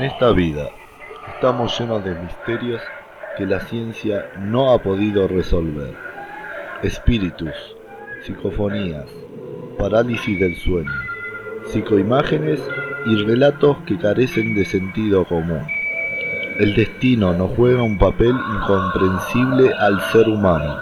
[0.00, 0.70] En esta vida
[1.34, 2.80] estamos llenos de misterios
[3.36, 5.94] que la ciencia no ha podido resolver.
[6.82, 7.52] Espíritus,
[8.22, 9.04] psicofonías,
[9.78, 10.90] parálisis del sueño,
[11.66, 12.66] psicoimágenes
[13.04, 15.66] y relatos que carecen de sentido común.
[16.58, 20.80] El destino nos juega un papel incomprensible al ser humano.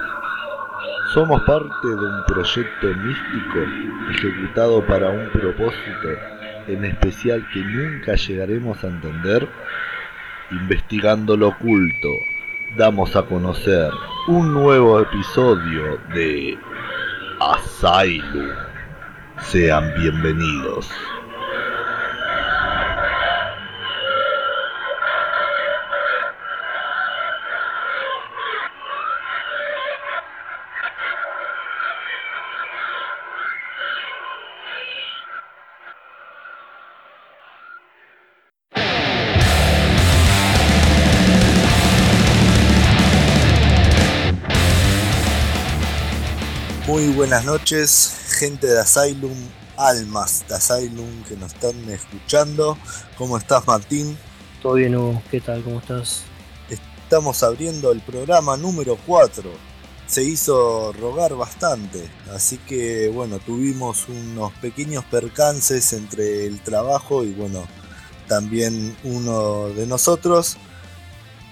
[1.13, 3.59] Somos parte de un proyecto místico
[4.13, 6.38] ejecutado para un propósito
[6.69, 9.49] en especial que nunca llegaremos a entender.
[10.51, 12.21] Investigando lo oculto,
[12.77, 13.91] damos a conocer
[14.29, 16.59] un nuevo episodio de
[17.41, 18.51] Asylum.
[19.41, 20.91] Sean bienvenidos.
[46.99, 49.37] Muy buenas noches, gente de Asylum,
[49.77, 52.77] almas de Asylum que nos están escuchando.
[53.17, 54.19] ¿Cómo estás, Martín?
[54.61, 55.23] Todo bien, Hugo.
[55.31, 55.63] ¿Qué tal?
[55.63, 56.23] ¿Cómo estás?
[56.69, 59.49] Estamos abriendo el programa número 4.
[60.09, 67.31] Se hizo rogar bastante, así que bueno, tuvimos unos pequeños percances entre el trabajo y
[67.31, 67.69] bueno,
[68.27, 70.57] también uno de nosotros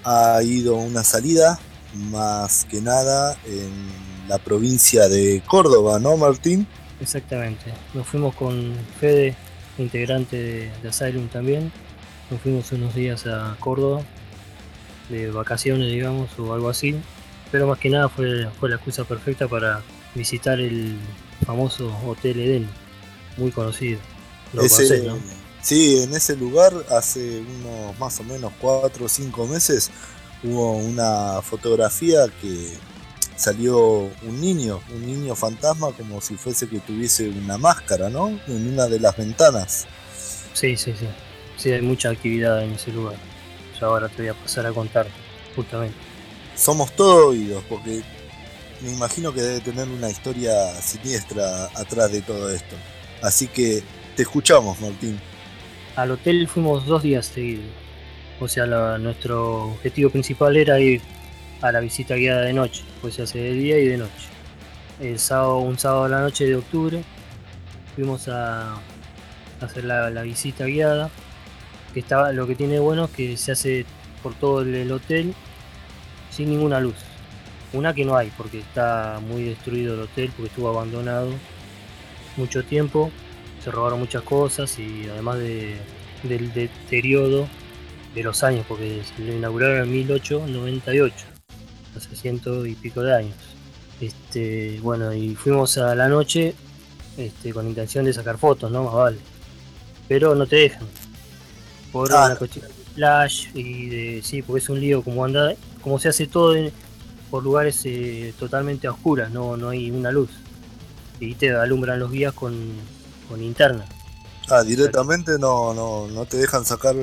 [0.02, 1.60] ha ido a una salida,
[1.94, 6.66] más que nada en la provincia de Córdoba, ¿no, Martín?
[7.00, 7.64] Exactamente.
[7.94, 9.34] Nos fuimos con Fede,
[9.78, 11.72] integrante de, de Asylum también.
[12.30, 14.02] Nos fuimos unos días a Córdoba,
[15.08, 16.96] de vacaciones, digamos, o algo así.
[17.52, 19.82] Pero más que nada fue, fue la excusa perfecta para
[20.14, 20.96] visitar el
[21.44, 22.68] famoso Hotel Eden,
[23.36, 24.00] muy conocido.
[24.52, 25.18] Lo ese, ¿no?
[25.62, 29.90] Sí, en ese lugar hace unos más o menos cuatro o cinco meses
[30.42, 32.68] hubo una fotografía que
[33.36, 38.28] salió un niño, un niño fantasma como si fuese que tuviese una máscara, ¿no?
[38.48, 39.86] En una de las ventanas.
[40.52, 41.06] Sí, sí, sí.
[41.56, 43.16] Sí, hay mucha actividad en ese lugar.
[43.78, 45.06] Yo ahora te voy a pasar a contar,
[45.54, 45.96] justamente.
[46.54, 48.02] Somos todos oídos, porque
[48.82, 52.76] me imagino que debe tener una historia siniestra atrás de todo esto.
[53.22, 53.82] Así que
[54.14, 55.20] te escuchamos, Martín.
[55.94, 57.66] Al hotel fuimos dos días seguidos.
[58.40, 61.00] O sea, la, nuestro objetivo principal era ir
[61.62, 64.28] a la visita guiada de noche, pues se hace de día y de noche.
[65.00, 67.02] El sábado, un sábado a la noche de octubre
[67.94, 68.76] fuimos a
[69.60, 71.10] hacer la, visita guiada,
[71.94, 73.86] que estaba, lo que tiene bueno es que se hace
[74.22, 75.34] por todo el hotel
[76.30, 76.96] sin ninguna luz.
[77.72, 81.30] Una que no hay, porque está muy destruido el hotel, porque estuvo abandonado
[82.36, 83.10] mucho tiempo,
[83.64, 85.76] se robaron muchas cosas y además de,
[86.22, 87.48] del deterioro
[88.14, 91.35] de los años, porque se lo inauguraron en 1898
[91.96, 93.36] hace ciento y pico de años.
[94.00, 96.54] Este, bueno, y fuimos a la noche
[97.16, 98.84] este, con intención de sacar fotos, ¿no?
[98.84, 99.18] Más vale.
[100.08, 100.86] Pero no te dejan.
[101.92, 102.26] Por ah.
[102.26, 104.22] una cuestión de flash y de.
[104.22, 105.54] Sí, porque es un lío como anda.
[105.82, 106.54] Como se hace todo
[107.30, 110.30] por lugares eh, totalmente oscuras, no, no hay una luz.
[111.18, 112.54] Y te alumbran los guías con,
[113.28, 113.84] con linterna.
[114.48, 116.94] Ah, directamente no, no, no te dejan sacar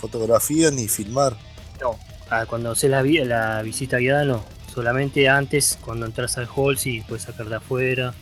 [0.00, 1.36] fotografías ni filmar.
[1.80, 1.98] No,
[2.28, 4.44] Ah, cuando haces la, la visita guiada no,
[4.74, 8.14] solamente antes cuando entras al hall sí puedes sacar de afuera,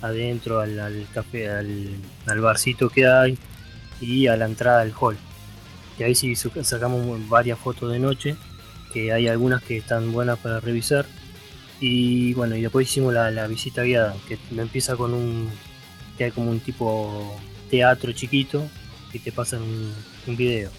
[0.00, 3.36] adentro al, café, al, barcito que hay
[4.00, 5.16] y a la entrada del hall.
[5.98, 8.36] Y ahí sí sacamos varias fotos de noche,
[8.92, 11.04] que hay algunas que están buenas para revisar.
[11.80, 15.48] Y bueno, y después hicimos la, visita guiada, que empieza con un,
[16.16, 17.36] que hay como un tipo
[17.70, 18.68] teatro chiquito
[19.12, 20.70] y te pasan un video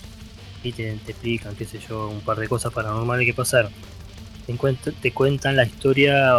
[0.64, 3.72] y te, explican, qué sé yo, un par de cosas paranormales que pasaron.
[4.46, 6.34] Te, te cuentan la historia,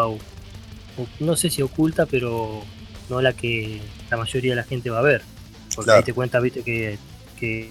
[1.21, 2.63] no sé si oculta, pero
[3.09, 3.81] no la que
[4.11, 5.23] la mayoría de la gente va a ver.
[5.75, 6.99] Porque ahí te cuenta, viste, que,
[7.39, 7.71] que,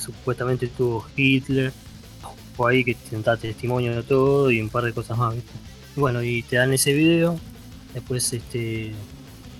[0.00, 1.72] supuestamente tuvo Hitler,
[2.56, 5.34] o ahí que te da testimonio de todo y un par de cosas más,
[5.94, 7.38] bueno, y te dan ese video,
[7.94, 8.92] después este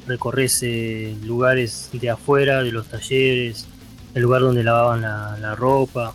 [0.06, 3.67] recorres eh, lugares de afuera, de los talleres,
[4.16, 6.14] el lugar donde lavaban la, ropa,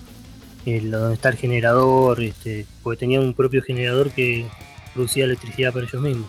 [0.66, 4.48] el, donde está el generador, este, porque tenían un propio generador que
[4.96, 6.28] producía electricidad para ellos mismos.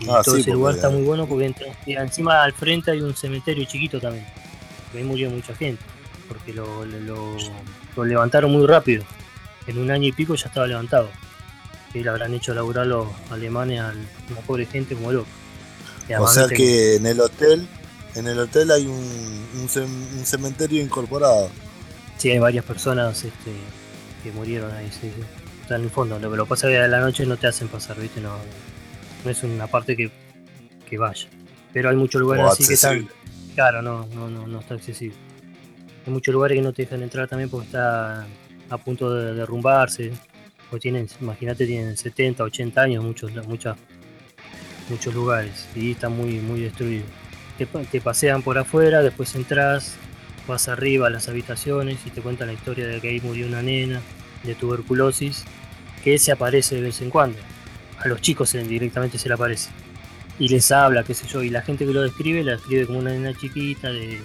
[0.00, 3.14] Y ah, todo ese lugar está muy bueno porque entra, encima al frente hay un
[3.14, 4.26] cementerio chiquito también.
[4.92, 5.80] Ahí murió mucha gente,
[6.26, 6.84] porque lo,
[8.04, 9.04] levantaron muy rápido.
[9.68, 11.08] En un año y pico ya estaba levantado.
[11.94, 15.28] Y le habrán hecho laburar los alemanes a la pobre gente como loco.
[16.18, 17.68] O sea que en el hotel
[18.14, 21.50] en el hotel hay un, un, cementerio incorporado.
[22.18, 23.52] Sí, hay varias personas este,
[24.22, 25.74] que murieron ahí, sí, sí.
[25.74, 26.18] En el fondo.
[26.18, 28.20] Lo que lo pasa es que a la noche no te hacen pasar, ¿viste?
[28.20, 28.36] No,
[29.24, 30.10] no es una parte que,
[30.88, 31.28] que vaya.
[31.72, 33.08] Pero hay muchos lugares así que están.
[33.54, 35.16] Claro, no, no, no, no está accesible.
[36.04, 38.26] Hay muchos lugares que no te dejan entrar también porque está
[38.68, 40.12] a punto de derrumbarse.
[40.72, 43.76] O tienen, imagínate, tienen 70, 80 años muchos, muchas,
[44.88, 47.04] muchos lugares y está muy, muy destruido.
[47.66, 49.96] Te, te pasean por afuera, después entras,
[50.48, 53.60] vas arriba a las habitaciones y te cuentan la historia de que ahí murió una
[53.62, 54.00] nena
[54.44, 55.44] de tuberculosis
[56.02, 57.38] que se aparece de vez en cuando.
[57.98, 59.68] A los chicos se- directamente se le aparece.
[60.38, 62.98] Y les habla, qué sé yo, y la gente que lo describe la describe como
[62.98, 64.18] una nena chiquita de,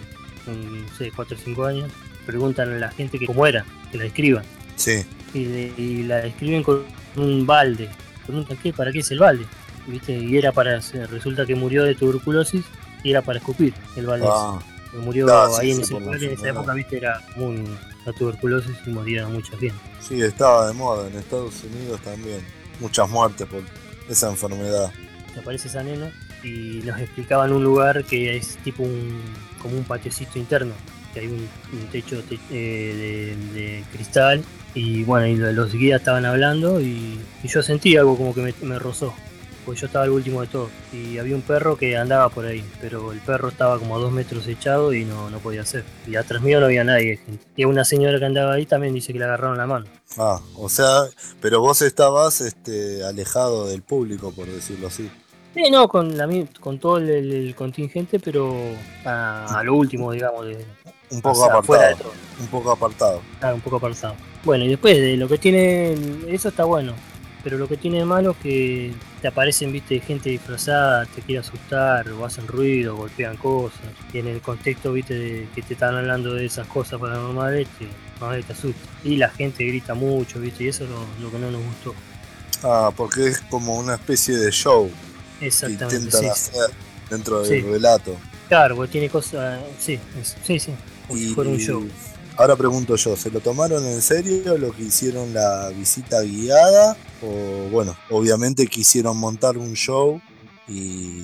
[0.47, 1.91] no sé, 4 o 5 años.
[2.25, 4.43] Preguntan a la gente que cómo era, que la describan
[4.77, 5.03] Sí,
[5.33, 6.83] y, de- y la describen con
[7.17, 7.89] un balde.
[8.25, 8.71] Preguntan, ¿qué?
[8.71, 9.45] ¿Para qué es el balde?
[9.87, 10.17] ¿Viste?
[10.17, 10.79] Y era para,
[11.11, 12.63] resulta que murió de tuberculosis
[13.06, 14.25] y era para escupir el balde.
[14.30, 14.60] ah.
[14.94, 18.75] Murió sí, ahí en sí, ese lugar, en esa época, viste, era común la tuberculosis
[18.86, 19.75] y moría mucha gente.
[20.00, 22.40] sí, estaba de moda en Estados Unidos también.
[22.80, 23.62] Muchas muertes por
[24.10, 24.92] esa enfermedad.
[25.34, 26.12] Se aparece esa nena
[26.44, 29.19] y nos explicaban un lugar que es tipo un,
[29.62, 30.74] como un patiocito interno,
[31.13, 34.44] que hay un, un techo te- eh, de, de cristal
[34.75, 38.42] y bueno, y lo- los guías estaban hablando y, y yo sentí algo como que
[38.42, 39.13] me, me rozó,
[39.65, 42.63] porque yo estaba el último de todo y había un perro que andaba por ahí,
[42.79, 45.83] pero el perro estaba como a dos metros echado y no, no podía hacer.
[46.07, 47.45] Y atrás mío no había nadie, gente.
[47.56, 49.85] Y una señora que andaba ahí también dice que le agarraron la mano.
[50.17, 51.03] Ah, o sea,
[51.41, 55.09] pero vos estabas este, alejado del público, por decirlo así.
[55.56, 56.27] Sí, no, con, la,
[56.59, 58.53] con todo el, contingente, pero
[59.06, 60.65] a, a lo último, digamos, de,
[61.11, 62.11] Un poco o sea, fuera de apartado.
[62.11, 62.41] todo.
[62.41, 63.21] Un poco apartado.
[63.39, 64.15] Claro, un poco apartado.
[64.44, 65.94] Bueno, y después de lo que tiene,
[66.27, 66.94] eso está bueno,
[67.45, 71.42] pero lo que tiene de malo es que te aparecen, viste, gente disfrazada, te quiere
[71.42, 73.81] asustar, o hacen ruido, golpean cosas,
[74.12, 77.86] y en el contexto, viste, de que te están hablando de esas cosas paranormales, te,
[78.42, 78.80] te asusta.
[79.03, 81.94] Y la gente grita mucho, viste, y eso es lo, lo que no nos gustó.
[82.63, 84.89] Ah, porque es como una especie de show
[85.39, 86.27] que Exactamente, intentan sí.
[86.27, 86.69] hacer
[87.12, 87.68] dentro del Sí.
[87.69, 88.18] relato.
[88.47, 90.71] Claro, porque tiene cosas, sí, es- sí, sí,
[91.07, 91.88] como si Y fuera un show.
[92.37, 96.95] Ahora pregunto yo, ¿se lo tomaron en serio lo que hicieron la visita guiada?
[97.21, 100.21] O bueno, obviamente quisieron montar un show
[100.67, 101.23] y,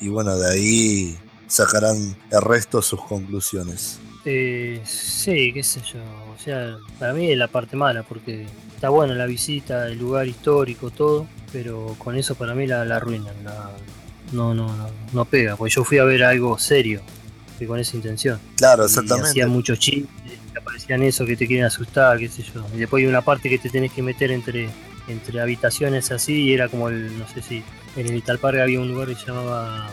[0.00, 3.98] y bueno, de ahí sacarán el resto sus conclusiones.
[4.24, 6.00] Eh, sí, qué sé yo.
[6.34, 10.26] O sea, para mí es la parte mala, porque está buena la visita, el lugar
[10.26, 13.34] histórico, todo, pero con eso para mí la, la arruinan.
[13.44, 13.70] la-
[14.32, 17.00] no, no, no, no pega, porque yo fui a ver algo serio,
[17.56, 18.40] fui con esa intención.
[18.56, 19.28] Claro, Y exactamente.
[19.30, 20.10] hacían muchos chistes,
[20.56, 22.64] te aparecían eso que te quieren asustar, qué sé yo.
[22.74, 24.70] Y después hay una parte que te tenés que meter entre,
[25.06, 27.62] entre habitaciones así, y era como el, no sé si,
[27.94, 29.90] en el Italparque había un lugar que se llamaba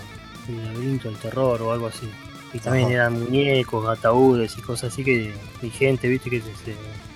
[0.48, 2.08] el laberinto del terror o algo así.
[2.54, 2.94] Y también Ajá.
[2.94, 6.76] eran muñecos, ataúdes y cosas así que, y gente, viste, que se, se-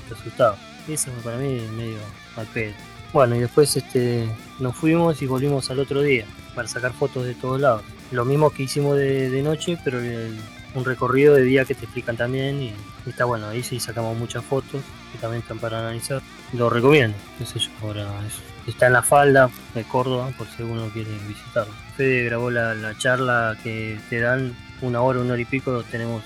[0.09, 0.57] se asustaba.
[0.89, 1.97] Eso para mí es medio
[2.35, 2.73] al pedo.
[3.13, 4.27] Bueno, y después este,
[4.59, 7.83] nos fuimos y volvimos al otro día para sacar fotos de todos lados.
[8.11, 10.37] Lo mismo que hicimos de, de noche, pero el-
[10.77, 12.67] un recorrido de día que te explican también y,
[13.05, 13.47] y está bueno.
[13.47, 14.81] Ahí sí sacamos muchas fotos
[15.11, 16.21] que también están para analizar.
[16.53, 18.39] Lo recomiendo, qué sé yo, ahora eso.
[18.67, 21.73] Está en la falda de Córdoba por si alguno quiere visitarlo.
[21.95, 25.83] Fede grabó la, la charla que te dan una hora, una hora y pico, lo
[25.83, 26.21] tenemos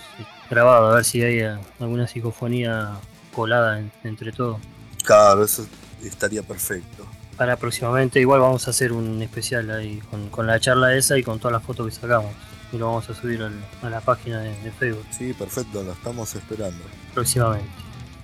[0.50, 2.90] grabado, a ver si hay eh, alguna psicofonía
[3.34, 4.58] colada en- entre todos.
[5.04, 5.66] Claro, eso
[6.04, 7.06] estaría perfecto.
[7.38, 11.24] Para próximamente, igual vamos a hacer un especial ahí con, con la charla esa y
[11.24, 12.32] con todas las fotos que sacamos.
[12.74, 15.92] Y lo vamos a subir al- a la página de, de Facebook Sí, perfecto, lo
[15.92, 16.84] estamos esperando.
[17.14, 17.70] próximamente.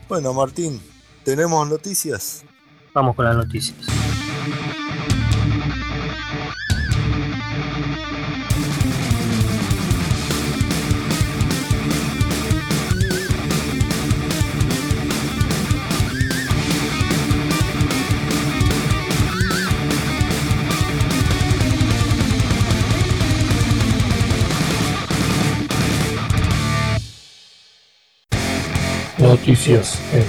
[0.08, 0.82] Bueno, Martín,
[1.26, 2.44] ¿tenemos noticias?
[2.94, 3.78] Vamos con las noticias.
[29.48, 30.26] Noticias en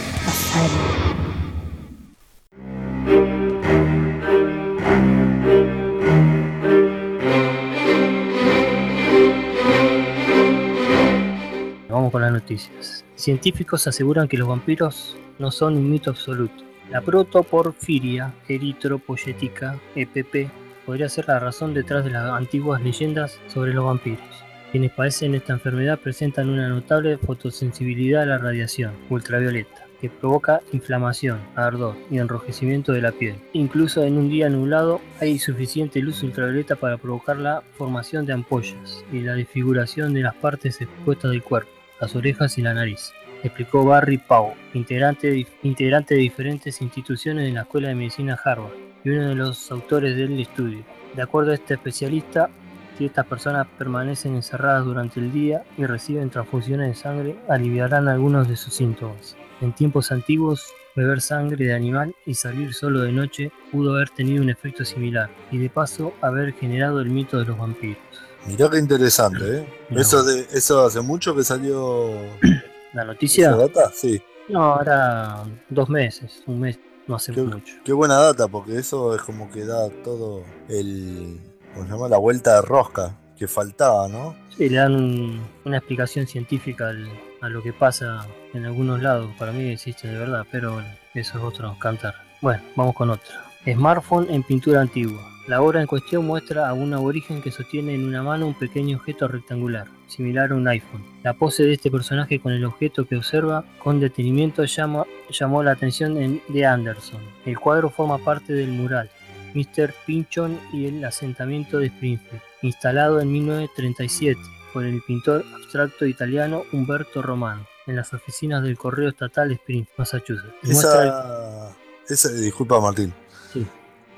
[11.89, 13.05] Vamos con las noticias.
[13.17, 16.63] Científicos aseguran que los vampiros no son un mito absoluto.
[16.89, 20.49] La protoporfiria eritropoyetica, EPP,
[20.87, 24.48] podría ser la razón detrás de las antiguas leyendas sobre los vampiros.
[24.71, 31.41] Quienes padecen esta enfermedad presentan una notable fotosensibilidad a la radiación ultravioleta, que provoca inflamación,
[31.57, 33.37] ardor y enrojecimiento de la piel.
[33.55, 39.05] Incluso en un día nublado hay suficiente luz ultravioleta para provocar la formación de ampollas
[39.11, 43.13] y la desfiguración de las partes expuestas del cuerpo, las orejas y la nariz.
[43.43, 48.73] explicó Barry Pau, integrante, de diferentes instituciones de la Escuela de Medicina Harvard
[49.03, 50.85] y uno de los autores del estudio.
[51.17, 52.51] De acuerdo a este especialista,
[52.99, 58.49] si estas personas permanecen encerradas durante el día y reciben transfusiones de sangre, aliviarán algunos
[58.49, 59.37] de sus síntomas.
[59.61, 64.43] En tiempos antiguos, beber sangre de animal y salir solo de noche pudo haber tenido
[64.43, 67.99] un efecto similar y de paso haber generado el mito de los vampiros.
[68.47, 69.69] Mirá qué interesante, ¿eh?
[69.91, 72.11] Eso, de, eso hace mucho que salió
[72.95, 73.51] ¿La noticia?
[73.51, 74.21] esa data, sí.
[74.49, 77.75] No, ahora dos meses, un mes, no hace Qué, mucho.
[77.85, 81.39] qué buena data, porque eso es como que da todo el.
[81.79, 82.09] ¿Cómo se llama?
[82.09, 84.35] La vuelta de rosca que faltaba, ¿no?
[84.57, 87.09] Sí, le dan un- una explicación científica al-
[87.41, 89.31] a lo que pasa en algunos lados.
[89.39, 90.81] Para mí existe de verdad, pero
[91.15, 92.17] eso es otro cantar.
[92.43, 93.45] Bueno, vamos con otra.
[93.65, 95.21] Smartphone en pintura antigua.
[95.47, 98.97] La obra en cuestión muestra a un aborigen que sostiene en una mano un pequeño
[98.97, 101.05] objeto rectangular, similar a un iPhone.
[101.23, 105.71] La pose de este personaje con el objeto que observa con detenimiento llama- llamó la
[105.73, 107.21] atención en- de Anderson.
[107.47, 109.11] El cuadro forma parte del mural
[109.55, 109.95] Mr.
[110.07, 114.41] Pinchon y el asentamiento de Springfield, instalado en 1937
[114.73, 119.99] por el pintor abstracto italiano Umberto Romano en las oficinas del Correo Estatal de Springfield,
[119.99, 120.55] Massachusetts.
[120.63, 122.29] El- Esa.
[122.33, 123.13] Disculpa, Martín.
[123.53, 123.67] Sí.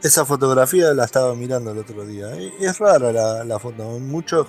[0.02, 2.32] Esa fotografía la estaba mirando el otro día.
[2.34, 3.92] Eh, Es rara la, la foto.
[3.94, 4.46] Hay muchos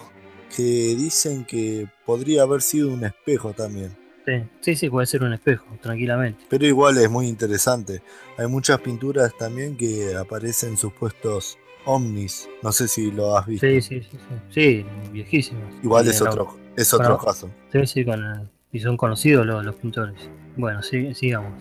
[0.55, 3.95] que dicen que podría haber sido un espejo también.
[4.39, 6.43] Sí, sí, sí, puede ser un espejo, tranquilamente.
[6.49, 8.01] Pero igual es muy interesante.
[8.37, 12.49] Hay muchas pinturas también que aparecen supuestos ovnis.
[12.63, 13.65] No sé si lo has visto.
[13.67, 15.63] Sí, sí, sí, sí, sí, viejísimos.
[15.83, 17.49] Igual es otro, es otro caso.
[17.71, 20.29] Sí, sí, con el- y son conocidos los, los pintores.
[20.55, 21.53] Bueno, sí, sigamos.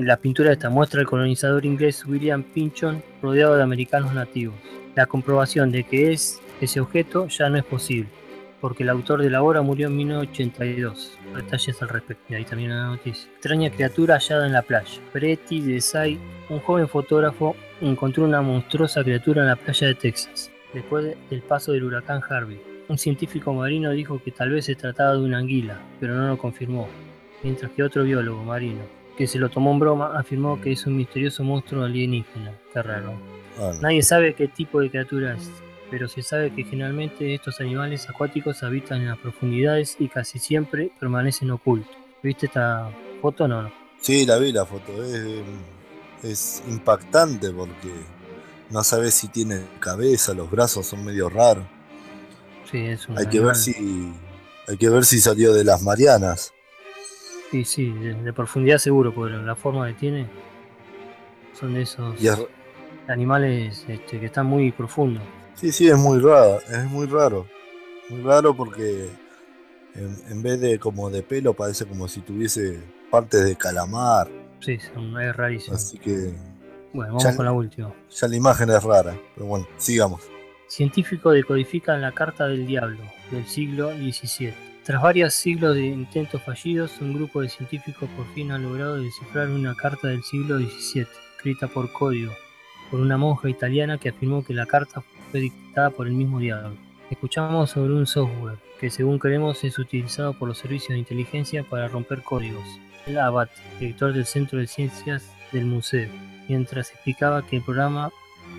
[0.00, 4.54] La pintura esta muestra al colonizador inglés William Pinchon rodeado de americanos nativos.
[4.94, 8.08] La comprobación de que es ese objeto ya no es posible,
[8.60, 11.18] porque el autor de la obra murió en 1982.
[11.34, 12.24] Detalles al respecto.
[12.28, 13.30] Y ahí también la noticia.
[13.32, 15.00] Extraña criatura hallada en la playa.
[15.12, 21.04] Preti Desai, un joven fotógrafo, encontró una monstruosa criatura en la playa de Texas, después
[21.04, 22.60] de- del paso del huracán Harvey.
[22.88, 26.38] Un científico marino dijo que tal vez se trataba de una anguila, pero no lo
[26.38, 26.88] confirmó,
[27.42, 28.82] mientras que otro biólogo marino,
[29.18, 32.52] que se lo tomó en broma, afirmó que es un misterioso monstruo alienígena.
[32.72, 33.12] Qué raro.
[33.80, 35.50] Nadie sabe qué tipo de criatura es,
[35.90, 40.90] pero se sabe que generalmente estos animales acuáticos habitan en las profundidades y casi siempre
[40.98, 41.94] permanecen ocultos.
[42.22, 42.90] ¿Viste esta
[43.22, 43.46] foto?
[43.46, 43.72] No, no.
[44.00, 45.02] Sí, la vi la foto.
[45.04, 45.42] Es,
[46.22, 47.90] es impactante porque
[48.70, 51.64] no sabes si tiene cabeza, los brazos son medio raros.
[52.70, 54.12] Sí, es un Hay que ver si
[54.68, 56.52] hay que ver si salió de las Marianas.
[57.52, 60.26] Sí, sí, de, de profundidad seguro, porque la forma que tiene
[61.58, 62.38] son de esos es-
[63.06, 65.22] animales este, que están muy profundos.
[65.56, 67.46] Sí, sí, es muy raro, es muy raro.
[68.08, 69.08] Muy raro porque
[69.94, 74.28] en, en vez de como de pelo parece como si tuviese partes de calamar.
[74.60, 75.74] Sí, es rarísimo.
[75.76, 76.32] Así que
[76.92, 77.92] Bueno, vamos Ya- con la última.
[78.10, 79.14] ya la imagen es rara.
[79.34, 80.22] Pero bueno, sigamos.
[80.68, 82.98] Científicos decodifican la Carta del Diablo
[83.30, 84.54] del siglo XVII.
[84.84, 89.48] Tras varios siglos de intentos fallidos, un grupo de científicos por fin ha logrado descifrar
[89.48, 92.32] una carta del siglo XVII, escrita por código,
[92.90, 96.76] por una monja italiana que afirmó que la carta fue dictada por el mismo diablo.
[97.10, 101.88] Escuchamos sobre un software que según creemos es utilizado por los servicios de inteligencia para
[101.88, 102.64] romper códigos.
[103.06, 106.08] El Abad, director del Centro de Ciencias del Museo,
[106.48, 108.10] mientras explicaba que el programa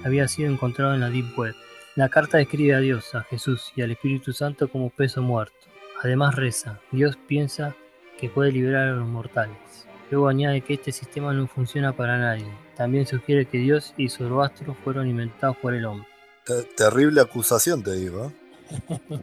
[0.04, 1.56] había sido encontrado en la Deep Web.
[1.96, 5.56] La carta describe a Dios, a Jesús y al Espíritu Santo como peso muerto.
[6.04, 7.76] Además reza, Dios piensa
[8.20, 9.88] que puede liberar a los mortales.
[10.10, 12.48] Luego añade que este sistema no funciona para nadie.
[12.76, 16.08] También sugiere que Dios y Zoroastro fueron inventados por el hombre.
[16.48, 18.26] Te- terrible acusación, te digo.
[18.26, 19.20] ¿eh?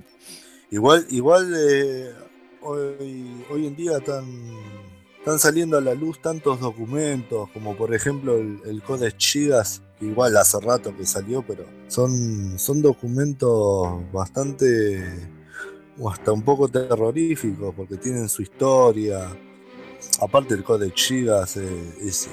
[0.70, 2.12] igual, igual eh,
[2.60, 4.24] hoy, hoy en día están,
[5.18, 10.06] están saliendo a la luz tantos documentos, como por ejemplo el, el Codex Gigas, que
[10.06, 15.30] igual hace rato que salió, pero son, son documentos bastante
[15.98, 19.28] o hasta un poco terroríficos, porque tienen su historia.
[20.20, 22.28] Aparte el Codex Gigas eh, es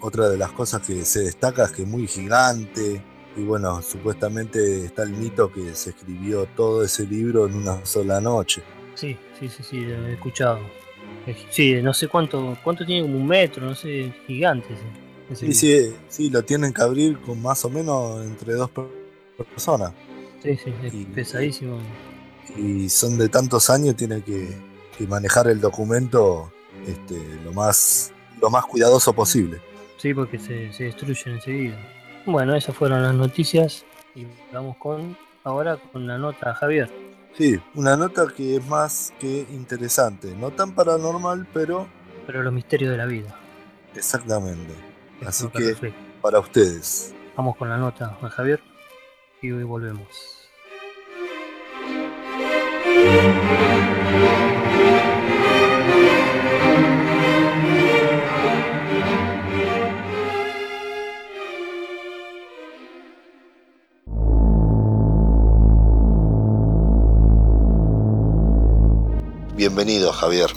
[0.00, 3.02] otra de las cosas que se destaca es que es muy gigante.
[3.36, 8.20] Y bueno, supuestamente está el mito que se escribió todo ese libro en una sola
[8.20, 8.62] noche.
[8.94, 10.60] Sí, sí, sí, sí, lo he escuchado.
[11.50, 14.68] Sí, no sé cuánto, cuánto tiene como un metro, no sé, gigante.
[14.74, 18.70] ese- ese Sí, sí, sí, lo tienen que abrir con más o menos entre dos
[18.70, 18.84] per-
[19.48, 19.92] personas.
[20.42, 21.78] sí, sí, es y- pesadísimo.
[22.56, 24.48] Y son de tantos años, tienen que,
[24.96, 26.52] que manejar el documento
[26.86, 29.60] este, lo, más, lo más cuidadoso posible.
[29.96, 31.78] Sí, porque se, se destruyen enseguida.
[32.26, 36.90] Bueno, esas fueron las noticias y vamos con ahora con la nota Javier.
[37.36, 40.34] Sí, una nota que es más que interesante.
[40.34, 41.86] No tan paranormal, pero.
[42.26, 43.36] Pero los misterios de la vida.
[43.94, 44.72] Exactamente.
[45.26, 47.14] Así que, para ustedes.
[47.36, 48.60] Vamos con la nota, Juan Javier.
[49.42, 50.48] Y hoy volvemos.
[69.66, 70.50] Bienvenido, Javier.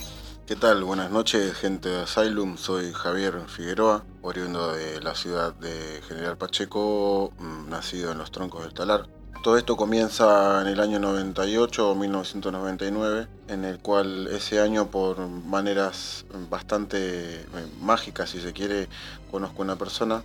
[0.46, 0.84] ¿Qué tal?
[0.84, 2.58] Buenas noches, gente de Asylum.
[2.58, 8.64] Soy Javier Figueroa, oriundo de la ciudad de General Pacheco, mm, nacido en los troncos
[8.64, 9.08] del Talar.
[9.44, 15.20] Todo esto comienza en el año 98 o 1999, en el cual ese año por
[15.20, 17.46] maneras bastante eh,
[17.80, 18.90] mágicas, si se quiere,
[19.32, 20.22] conozco a una persona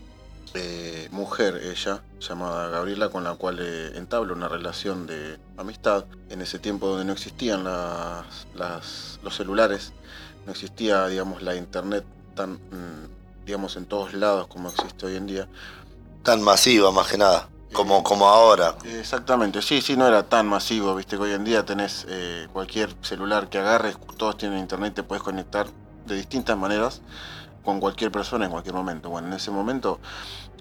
[0.55, 6.05] eh, mujer ella, llamada Gabriela, con la cual eh, una relación de amistad.
[6.29, 9.93] En ese tiempo donde no existían las, los celulares,
[10.45, 15.27] no existía, digamos, la internet tan, mm, digamos, en todos lados como existe hoy en
[15.27, 15.49] día.
[16.23, 17.49] Tan masiva, más que nada.
[17.73, 18.77] Como, eh, como ahora.
[18.85, 22.07] Exactamente, sí, sí, no era tan masivo, viste que hoy en día tenés
[22.53, 25.67] cualquier celular que agarres, todos tienen internet, te puedes conectar
[26.07, 27.01] de distintas maneras
[27.65, 29.11] con cualquier persona en cualquier momento.
[29.11, 30.01] Bueno, en ese momento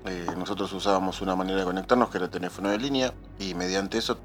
[0.06, 3.98] eh, nosotros usábamos una manera de conectarnos que era el teléfono de línea y mediante
[3.98, 4.18] eso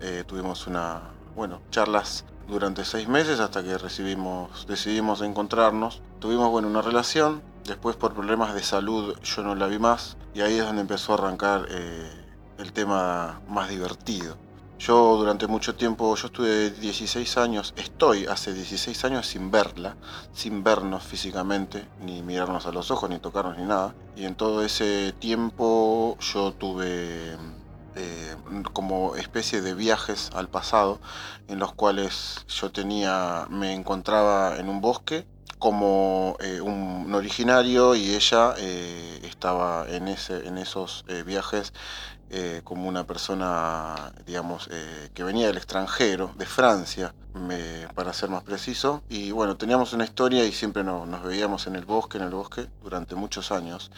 [0.00, 1.02] eh, tuvimos una,
[1.36, 6.00] bueno, charlas durante seis meses hasta que recibimos, decidimos encontrarnos.
[6.18, 10.40] Tuvimos bueno, una relación, después por problemas de salud yo no la vi más y
[10.40, 12.10] ahí es donde empezó a arrancar eh,
[12.58, 14.36] el tema más divertido.
[14.78, 19.96] Yo durante mucho tiempo, yo estuve 16 años, estoy hace 16 años sin verla,
[20.32, 23.96] sin vernos físicamente, ni mirarnos a los ojos, ni tocarnos, ni nada.
[24.16, 27.36] Y en todo ese tiempo yo tuve
[27.96, 28.36] eh,
[28.72, 31.00] como especie de viajes al pasado,
[31.48, 35.26] en los cuales yo tenía, me encontraba en un bosque
[35.58, 41.72] como eh, un originario y ella eh, estaba en, ese, en esos viajes
[42.30, 44.68] eh, como una persona, digamos,
[45.14, 47.14] que venía del extranjero, de Francia,
[47.94, 49.02] para ser más preciso.
[49.08, 52.66] Y bueno, teníamos una historia y siempre nos veíamos en el bosque, en el bosque,
[52.82, 53.90] durante muchos años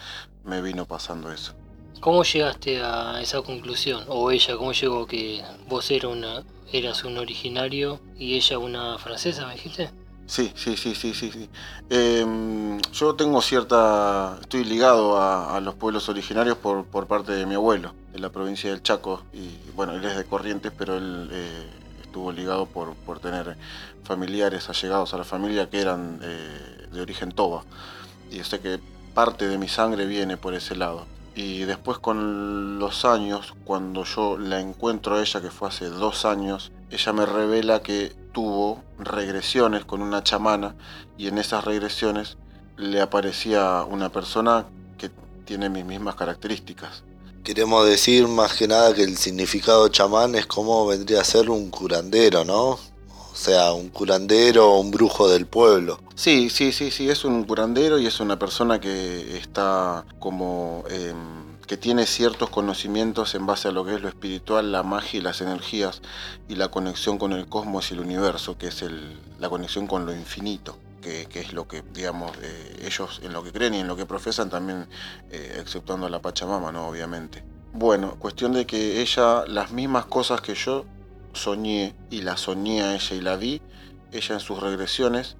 [0.45, 1.53] me vino pasando eso.
[1.99, 4.05] ¿Cómo llegaste a esa conclusión?
[4.07, 9.45] ¿O ella, cómo llegó que vos eras, una, eras un originario y ella una francesa,
[9.45, 9.91] me dijiste?
[10.31, 11.49] Sí, sí, sí, sí, sí.
[11.89, 14.37] Em, yo tengo cierta...
[14.39, 18.69] Estoy ligado a, los pueblos originarios por, por, parte de mi abuelo, de la provincia
[18.69, 19.23] del Chaco.
[19.33, 21.67] Y bueno, él es de Corrientes, pero él eh,
[22.01, 23.57] estuvo ligado por, por, tener
[24.05, 27.65] familiares allegados a la familia que eran eh, de origen toba.
[28.31, 28.79] Y sé que
[29.13, 31.07] parte de mi sangre viene por ese lado.
[31.35, 36.23] Y después con los años, cuando yo la encuentro a ella, que fue hace dos
[36.23, 40.75] años, ella me revela que tuvo regresiones con una chamana
[41.17, 42.37] y en esas regresiones
[42.77, 44.65] le aparecía una persona
[44.97, 45.09] que
[45.45, 47.03] tiene mis mismas características.
[47.43, 51.69] Queremos decir más que nada que el significado chamán es como vendría a ser un
[51.69, 52.79] curandero, ¿no?
[53.31, 55.99] O sea, un curandero o un brujo del pueblo.
[56.15, 60.83] Sí, sí, sí, sí, es un curandero y es una persona que está como...
[60.89, 61.40] Em,
[61.71, 65.23] que tiene ciertos conocimientos en base a lo que es lo espiritual, la magia y
[65.23, 66.01] las energías
[66.49, 68.83] y la conexión con el cosmos y el universo, que es
[69.39, 70.77] la conexión con lo infinito.
[71.01, 74.05] Que, es lo que, digamos, eh, ellos en lo que creen y en lo que
[74.05, 74.85] profesan también,
[75.29, 76.89] eh, exceptuando a la Pachamama, ¿no?
[76.89, 77.41] Obviamente.
[77.71, 80.83] Bueno, cuestión de que ella, las mismas cosas que yo
[81.31, 83.61] soñé y la soñé a ella y la vi,
[84.11, 85.37] ella en sus regresiones,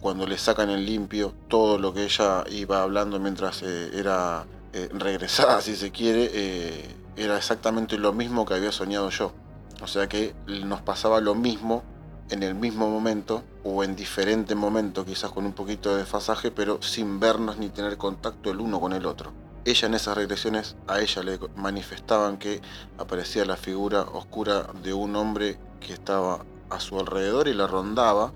[0.00, 4.46] cuando le sacan en limpio todo lo que ella iba hablando mientras eh, era
[4.76, 9.32] eh, regresada, si se quiere, eh, era exactamente lo mismo que había soñado yo.
[9.80, 11.82] O sea que nos pasaba lo mismo
[12.28, 16.82] en el mismo momento o en diferente momento, quizás con un poquito de desfasaje, pero
[16.82, 19.32] sin vernos ni tener contacto el uno con el otro.
[19.64, 22.60] Ella en esas regresiones a ella le manifestaban que
[22.98, 28.34] aparecía la figura oscura de un hombre que estaba a su alrededor y la rondaba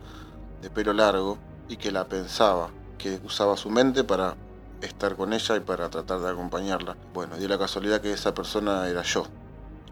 [0.62, 1.37] de pelo largo
[1.68, 4.37] y que la pensaba, que usaba su mente para
[4.82, 6.96] estar con ella y para tratar de acompañarla.
[7.12, 9.26] Bueno, dio la casualidad que esa persona era yo.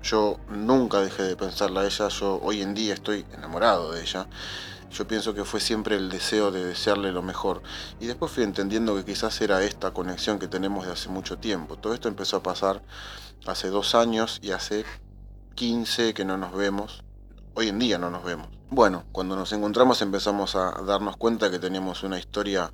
[0.03, 4.27] Yo nunca dejé de pensarla a ella, yo hoy en día estoy enamorado de ella.
[4.91, 7.63] Yo pienso que fue siempre el deseo de desearle lo mejor.
[8.01, 11.77] Y después fui entendiendo que quizás era esta conexión que tenemos de hace mucho tiempo.
[11.77, 12.83] Todo esto empezó a pasar
[13.47, 14.85] hace dos años y hace
[15.57, 17.05] 15 que no nos vemos.
[17.55, 18.49] Hoy en día no nos vemos.
[18.71, 22.71] Bueno, cuando nos encontramos empezamos a darnos cuenta que teníamos una historia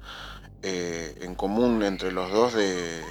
[0.66, 3.02] eh, en común entre los dos de,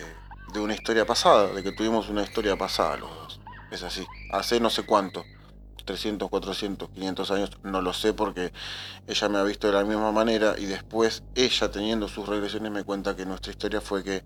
[0.56, 3.40] una historia pasada, de que tuvimos una historia pasada los dos.
[3.70, 5.24] Es así, hace no sé cuánto.
[5.86, 8.54] 300, 400, 500 años, no lo sé porque
[9.06, 12.84] ella me ha visto de la misma manera y después ella teniendo sus regresiones me
[12.84, 14.24] cuenta que nuestra historia fue que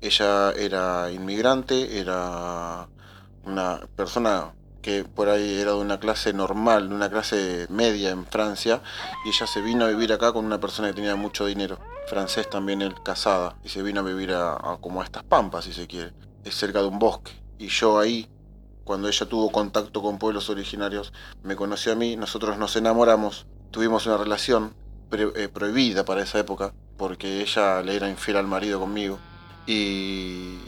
[0.00, 2.88] ella era inmigrante, era
[3.44, 8.26] una persona que por ahí era de una clase normal, de una clase media en
[8.26, 8.82] Francia,
[9.24, 12.48] y ella se vino a vivir acá con una persona que tenía mucho dinero, francés
[12.48, 15.86] también él, casada, y se vino a vivir a, como a estas pampas, si se
[15.86, 16.12] quiere,
[16.44, 17.32] es cerca de un bosque.
[17.58, 18.28] Y yo ahí,
[18.84, 21.12] cuando ella tuvo contacto con pueblos originarios,
[21.42, 24.74] me conoció a mí, nosotros nos enamoramos, tuvimos una relación
[25.12, 29.18] eh, prohibida para esa época, porque ella le era infiel al marido conmigo,
[29.66, 30.58] y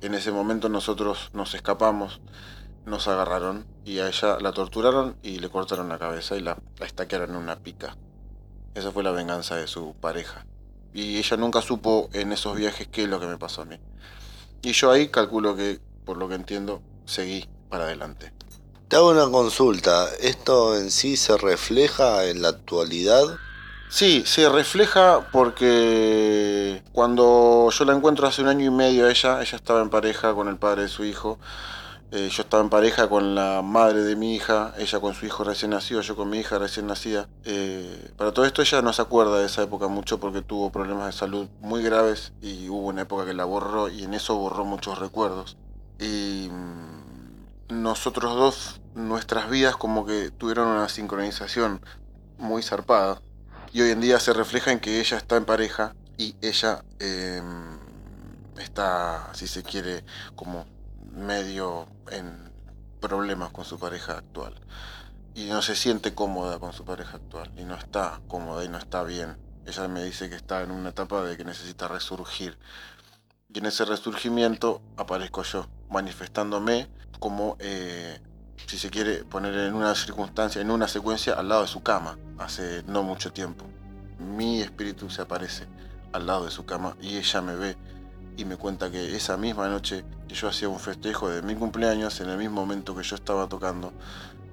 [0.00, 2.20] en ese momento nosotros nos escapamos
[2.86, 6.86] nos agarraron y a ella la torturaron y le cortaron la cabeza y la, la
[6.86, 7.96] estaquearon en una pica.
[8.74, 10.46] Esa fue la venganza de su pareja.
[10.94, 13.78] Y ella nunca supo en esos viajes qué es lo que me pasó a mí.
[14.62, 18.32] Y yo ahí calculo que, por lo que entiendo, seguí para adelante.
[18.88, 20.08] Te hago una consulta.
[20.20, 23.24] ¿Esto en sí se refleja en la actualidad?
[23.90, 29.40] Sí, se refleja porque cuando yo la encuentro hace un año y medio a ella,
[29.40, 31.38] ella estaba en pareja con el padre de su hijo
[32.10, 35.44] eh, yo estaba en pareja con la madre de mi hija, ella con su hijo
[35.44, 37.28] recién nacido, yo con mi hija recién nacida.
[37.44, 41.06] Eh, para todo esto ella no se acuerda de esa época mucho porque tuvo problemas
[41.06, 44.64] de salud muy graves y hubo una época que la borró y en eso borró
[44.64, 45.58] muchos recuerdos.
[46.00, 51.82] Y mm, nosotros dos, nuestras vidas como que tuvieron una sincronización
[52.38, 53.20] muy zarpada.
[53.70, 57.78] Y hoy en día se refleja en que ella está en pareja y ella em,
[58.58, 60.64] está, si se quiere, como
[61.18, 62.52] medio en
[63.00, 64.54] problemas con su pareja actual.
[65.34, 67.52] Y no se siente cómoda con su pareja actual.
[67.56, 69.36] Y no está cómoda y no está bien.
[69.66, 72.58] Ella me dice que está en una etapa de que necesita resurgir.
[73.52, 78.20] Y en ese resurgimiento aparezco yo, manifestándome como, eh,
[78.66, 82.18] si se quiere poner en una circunstancia, en una secuencia al lado de su cama,
[82.38, 83.64] hace no mucho tiempo.
[84.18, 85.66] Mi espíritu se aparece
[86.12, 87.76] al lado de su cama y ella me ve
[88.38, 92.20] y me cuenta que esa misma noche que yo hacía un festejo de mi cumpleaños,
[92.20, 93.92] en el mismo momento que yo estaba tocando,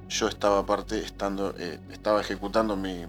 [0.10, 3.06] yo estaba aparte estando, eh, estaba ejecutando mi,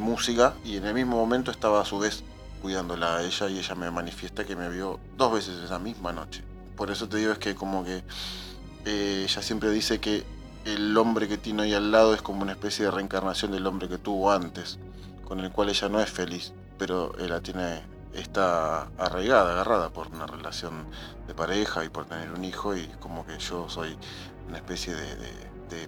[0.00, 2.24] música y en el mismo momento estaba a su vez
[2.60, 6.42] cuidándola a ella y ella me manifiesta que me vio dos veces esa misma noche.
[6.76, 8.02] Por eso te digo es que como que
[8.86, 10.24] eh, ella siempre dice que
[10.64, 13.86] el hombre que tiene ahí al lado es como una especie de reencarnación del hombre
[13.86, 14.80] que tuvo antes,
[15.24, 20.26] con el cual ella no es feliz, pero la tiene está arraigada, agarrada por una
[20.26, 20.86] relación
[21.26, 23.96] de pareja y por tener un hijo y como que yo soy
[24.48, 25.44] una especie de,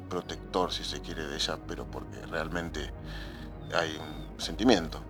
[0.08, 2.90] protector, si se quiere, de ella, pero porque realmente
[3.72, 5.00] hay un sentimiento.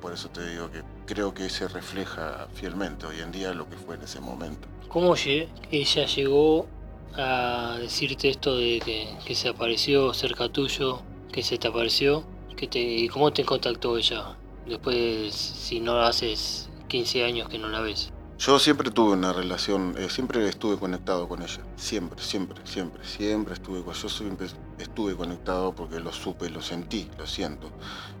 [0.00, 3.76] Por eso te digo que creo que se refleja fielmente hoy en día lo que
[3.76, 4.68] fue en ese momento.
[4.88, 6.66] ¿Cómo ella llegó
[7.14, 12.24] a decirte esto de que, se apareció cerca tuyo, que se te apareció?
[12.56, 14.36] Que te, ¿Y cómo te contactó ella?
[14.66, 18.12] Después, si no haces 15 años que no la ves.
[18.38, 21.60] Yo siempre tuve una relación, eh, siempre estuve conectado con ella.
[21.76, 24.48] Siempre, siempre, siempre, siempre estuve con Yo siempre
[24.78, 27.70] estuve conectado porque lo supe, lo sentí, lo siento.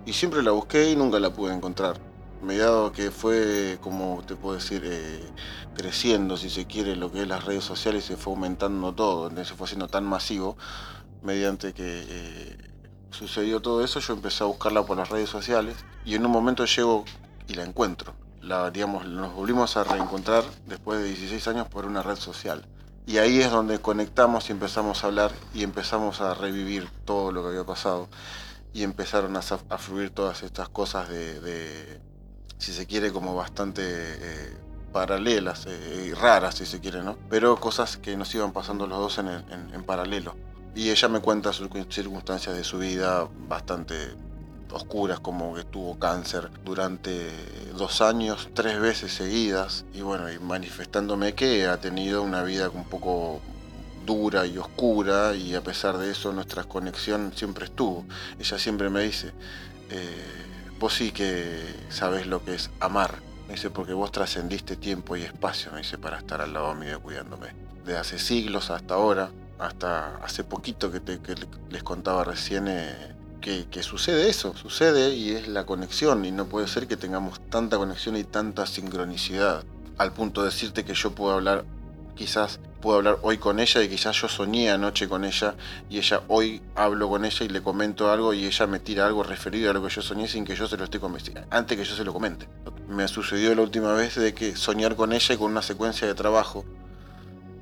[0.06, 1.98] Y siempre la busqué y nunca la pude encontrar.
[2.40, 5.20] Mediado que fue, como te puedo decir, eh,
[5.74, 9.54] creciendo, si se quiere, lo que es las redes sociales, se fue aumentando todo, se
[9.54, 10.56] fue haciendo tan masivo,
[11.22, 12.71] mediante que eh,
[13.12, 16.64] sucedió todo eso, yo empecé a buscarla por las redes sociales y en un momento
[16.64, 17.04] llego
[17.46, 18.14] y la encuentro.
[18.40, 22.66] La, nos volvimos a reencontrar después de 16 años por una red social.
[23.06, 27.42] Y ahí es donde conectamos y empezamos a hablar y empezamos a revivir todo lo
[27.42, 28.08] que había pasado.
[28.72, 32.00] Y empezaron a, fluir todas estas cosas de,
[32.58, 34.56] si se quiere, como bastante eh,
[34.92, 37.18] paralelas eh, y raras, si se quiere, ¿no?
[37.28, 40.34] Pero cosas que nos iban pasando los dos en paralelo.
[40.74, 43.94] Y ella me cuenta circunstancias de su vida bastante
[44.70, 47.30] oscuras, como que tuvo cáncer durante
[47.76, 53.40] dos años, tres veces seguidas, y bueno, manifestándome que ha tenido una vida un poco
[54.06, 58.04] dura y oscura, y a pesar de eso nuestra conexión siempre estuvo.
[58.38, 59.32] Ella siempre me dice,
[59.90, 60.24] eh,
[60.78, 63.16] vos sí que sabes lo que es amar.
[63.46, 67.00] Me dice, porque vos trascendiste tiempo y espacio, me dice, para estar al lado mío
[67.00, 67.48] cuidándome.
[67.84, 71.18] De hace siglos hasta ahora, hasta hace poquito que, te,
[71.70, 76.68] les contaba recién, eh, que, sucede eso, sucede y es la conexión, y no puede
[76.68, 79.64] ser que tengamos tanta conexión y tanta sincronicidad,
[79.98, 81.64] al punto de decirte que yo puedo hablar,
[82.14, 85.54] quizás puedo hablar hoy con ella y quizás yo soñé anoche con ella
[85.88, 89.22] y ella hoy hablo con ella y le comento algo y ella me tira algo
[89.22, 91.84] referido a lo que yo soñé sin que yo se lo esté convenciendo, antes que
[91.84, 92.48] yo se lo comente.
[92.88, 96.14] Me sucedió la última vez de que soñar con ella y con una secuencia de
[96.14, 96.64] trabajo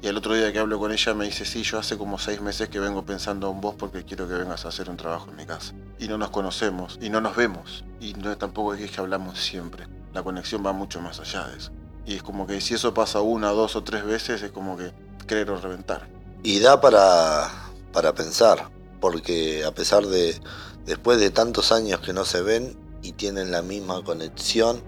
[0.03, 2.41] Y el otro día que hablo con ella me dice, sí, yo hace como seis
[2.41, 5.37] meses que vengo pensando en vos porque quiero que vengas a hacer un trabajo en
[5.37, 5.75] mi casa.
[5.99, 9.87] Y no nos conocemos, y no nos vemos, y no, tampoco es que hablamos siempre.
[10.15, 11.71] La conexión va mucho más allá de eso.
[12.07, 14.91] Y es como que si eso pasa una, dos o tres veces, es como que
[15.27, 16.09] creer reventar.
[16.43, 17.51] Y da para,
[17.93, 20.41] para pensar, porque a pesar de,
[20.87, 24.83] después de tantos años que no se ven y tienen la misma conexión,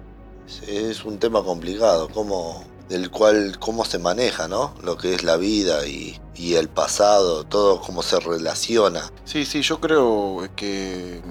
[0.66, 4.74] es un tema complicado, cómo, del cual cómo se maneja, ¿no?
[4.83, 9.11] Lo que es la vida y, el pasado, todo cómo se relaciona.
[9.24, 11.22] Sí, sí, yo creo que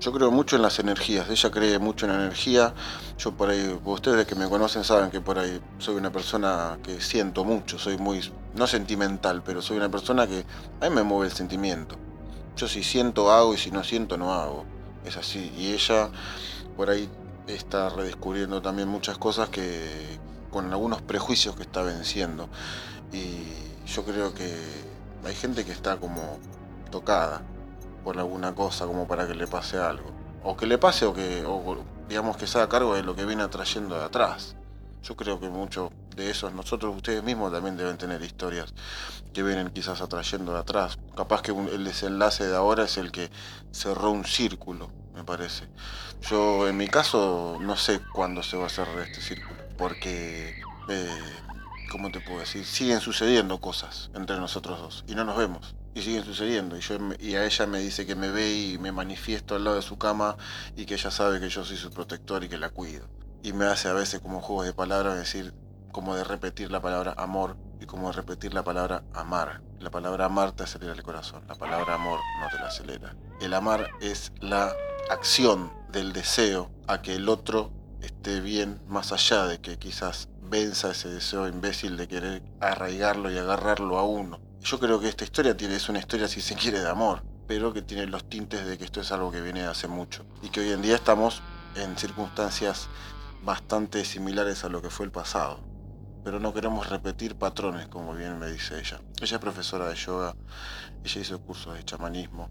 [0.00, 2.74] yo creo mucho en las energías, ella cree mucho en la energía.
[3.16, 7.00] Yo por ahí, ustedes que me conocen saben que por ahí soy una persona que
[7.00, 10.44] siento mucho, soy muy, no sentimental, pero soy una persona que
[10.80, 11.96] a mí me mueve el sentimiento.
[12.56, 14.64] Yo si siento hago y si no siento no hago.
[15.04, 15.52] Es así.
[15.56, 16.08] Y ella
[16.76, 17.08] por ahí
[17.46, 20.18] está redescubriendo también muchas cosas que
[20.58, 22.48] con algunos prejuicios que está venciendo.
[23.12, 23.44] Y
[23.86, 24.52] yo creo que
[25.24, 26.40] hay gente que está como
[26.90, 27.42] tocada
[28.02, 30.10] por alguna cosa como para que le pase algo.
[30.42, 31.44] O que le pase o que,
[32.08, 34.56] digamos que se haga cargo de lo que viene atrayendo de atrás.
[35.04, 38.74] Yo creo que mucho de eso, nosotros, ustedes mismos también deben tener historias
[39.32, 40.98] que vienen quizás atrayendo de atrás.
[41.16, 43.30] Capaz que el desenlace de ahora es el que
[43.70, 45.68] cerró un círculo, me parece.
[46.22, 51.32] Yo en mi caso no sé cuándo se va a cerrar este círculo, porque, eh,
[51.90, 52.66] ¿cómo te puedo decir?
[52.66, 56.76] Siguen sucediendo cosas entre nosotros dos y no nos vemos y siguen sucediendo.
[56.76, 59.76] Y, yo, y a ella me dice que me ve y me manifiesto al lado
[59.76, 60.36] de su cama
[60.76, 63.06] y que ella sabe que yo soy su protector y que la cuido.
[63.42, 65.54] Y me hace a veces como juegos de palabras decir,
[65.92, 69.62] como de repetir la palabra amor y como de repetir la palabra amar.
[69.78, 73.14] La palabra amar te acelera el corazón, la palabra amor no te la acelera.
[73.40, 74.72] El amar es la
[75.08, 80.90] acción del deseo a que el otro esté bien más allá de que quizás venza
[80.90, 84.40] ese deseo imbécil de querer arraigarlo y agarrarlo a uno.
[84.60, 87.82] Yo creo que esta historia es una historia, si se quiere, de amor, pero que
[87.82, 90.24] tiene los tintes de que esto es algo que viene de hace mucho.
[90.42, 91.42] Y que hoy en día estamos
[91.76, 92.88] en circunstancias
[93.42, 95.60] bastante similares a lo que fue el pasado.
[96.24, 99.00] Pero no queremos repetir patrones, como bien me dice ella.
[99.20, 100.34] Ella es profesora de yoga,
[101.04, 102.50] ella hizo cursos de chamanismo.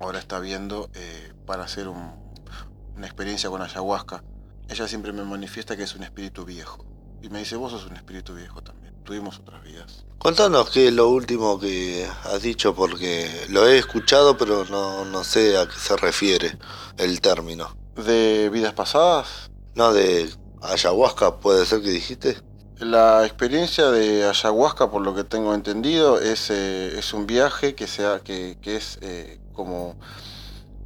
[0.00, 4.22] Ahora está viendo eh, para hacer una experiencia con ayahuasca.
[4.68, 6.84] Ella siempre me manifiesta que es un espíritu viejo.
[7.22, 8.94] Y me dice, vos sos un espíritu viejo también.
[9.04, 10.04] Tuvimos otras vidas.
[10.18, 15.56] Contanos qué es lo último que has dicho, porque lo he escuchado, pero no, sé
[15.58, 16.56] a qué se refiere
[16.96, 17.76] el término.
[17.96, 19.50] ¿De vidas pasadas?
[19.74, 20.30] No, de
[20.62, 22.36] ayahuasca, puede ser que dijiste.
[22.78, 27.86] La experiencia de ayahuasca, por lo que tengo entendido, es, eh, es un viaje que,
[27.86, 29.96] sea, que, que es eh, como,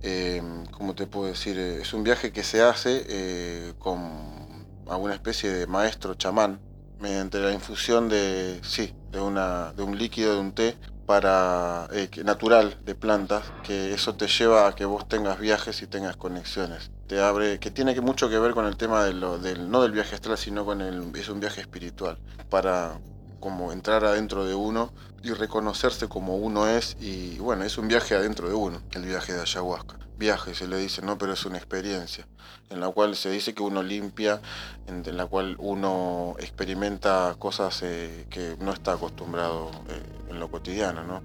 [0.03, 1.59] eh, ¿cómo te puedo decir?
[1.59, 6.61] Es un viaje que se hace con alguna especie de maestro chamán
[7.01, 12.11] mediante la infusión de, sí, de, una, de un líquido, de un té para, eh,
[12.25, 16.91] natural de plantas, que eso te lleva a que vos tengas viajes y tengas conexiones.
[17.07, 19.39] Te abre, que tiene mucho que ver con el tema del, no
[19.83, 22.19] del viaje astral, sino con el, es un viaje espiritual,
[22.51, 22.99] para
[23.41, 28.15] como entrar adentro de uno y reconocerse como uno es y bueno, es un viaje
[28.15, 29.99] adentro de uno, el viaje de ayahuasca.
[30.19, 32.27] Viaje se le dice, no, pero es una experiencia
[32.71, 34.41] en la cual se dice que uno limpia,
[34.87, 41.05] en, la cual uno experimenta cosas eh, que no está acostumbrado eh, en lo cotidiano,
[41.05, 41.23] ¿no?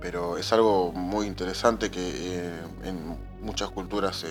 [0.00, 4.24] Pero es algo muy interesante que eh, en muchas culturas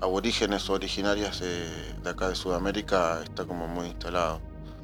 [0.00, 4.40] aborígenes o originarias de acá de Sudamérica está como muy instalado.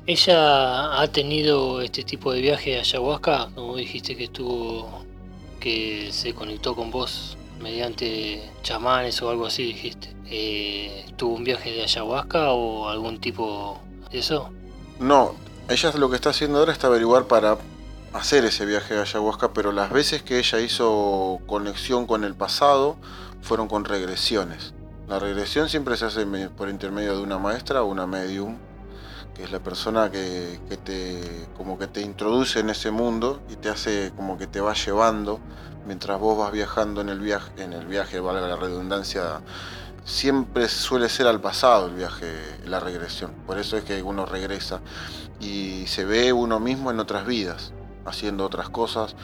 [0.08, 5.04] Ella ha tenido este tipo de viaje a ayahuasca, como dijiste que estuvo,
[5.60, 10.16] que se conectó con vos mediante chamanes o algo así, dijiste.
[10.24, 14.48] Eh, ¿Tuvo un viaje de ayahuasca o algún tipo de eso?
[14.98, 15.34] No,
[15.68, 17.58] ella lo que está haciendo ahora es averiguar para
[18.14, 22.96] hacer ese viaje de ayahuasca, pero las veces que ella hizo conexión con el pasado
[23.42, 24.72] fueron con regresiones.
[25.06, 26.24] La regresión siempre se hace
[26.56, 28.56] por intermedio de una maestra o una medium
[29.38, 33.68] que es la persona que, te como que te introduce en ese mundo y te
[33.68, 35.38] hace como que te va llevando
[35.86, 39.40] mientras vos vas viajando en el viaje, en el viaje, valga la redundancia,
[40.04, 42.26] siempre suele ser al pasado el viaje,
[42.66, 43.30] la regresión.
[43.46, 44.80] Por eso es que uno regresa
[45.38, 47.72] y se ve uno mismo en otras vidas,
[48.06, 49.14] haciendo otras cosas,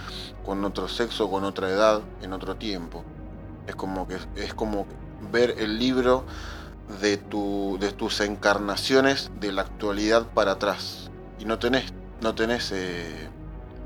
[0.46, 3.02] con otro sexo, con otra edad, en otro tiempo.
[3.66, 4.86] Es como que es como
[5.32, 6.24] ver el libro
[7.00, 11.10] de, tu, de tus encarnaciones de la actualidad para atrás.
[11.38, 13.28] Y no tenés, no tenés eh,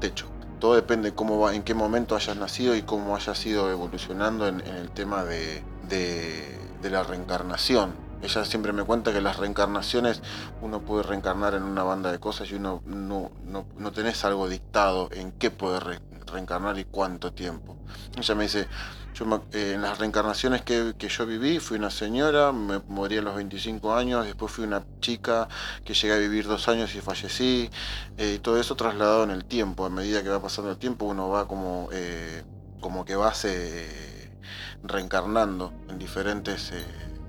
[0.00, 0.26] techo.
[0.60, 4.60] Todo depende cómo va, en qué momento hayas nacido y cómo hayas ido evolucionando en,
[4.60, 7.94] el tema de, de, la reencarnación.
[8.22, 10.20] Ella siempre me cuenta que las reencarnaciones
[10.60, 15.08] uno puede reencarnar en una banda de cosas y uno no, no, tenés algo dictado
[15.12, 17.76] en qué puede reencarnar y cuánto tiempo.
[18.16, 18.66] Ella me dice,
[19.18, 23.34] yo eh, en las reencarnaciones que, yo viví, fui una señora, me morí a los
[23.34, 25.48] 25 años, después fui una chica
[25.84, 27.70] que llegué a vivir dos años y fallecí,
[28.16, 29.84] eh, y todo eso trasladado en el tiempo.
[29.84, 32.44] A medida que va pasando el tiempo, uno va como, eh,
[32.80, 34.30] como que va se,
[34.84, 36.72] reencarnando en diferentes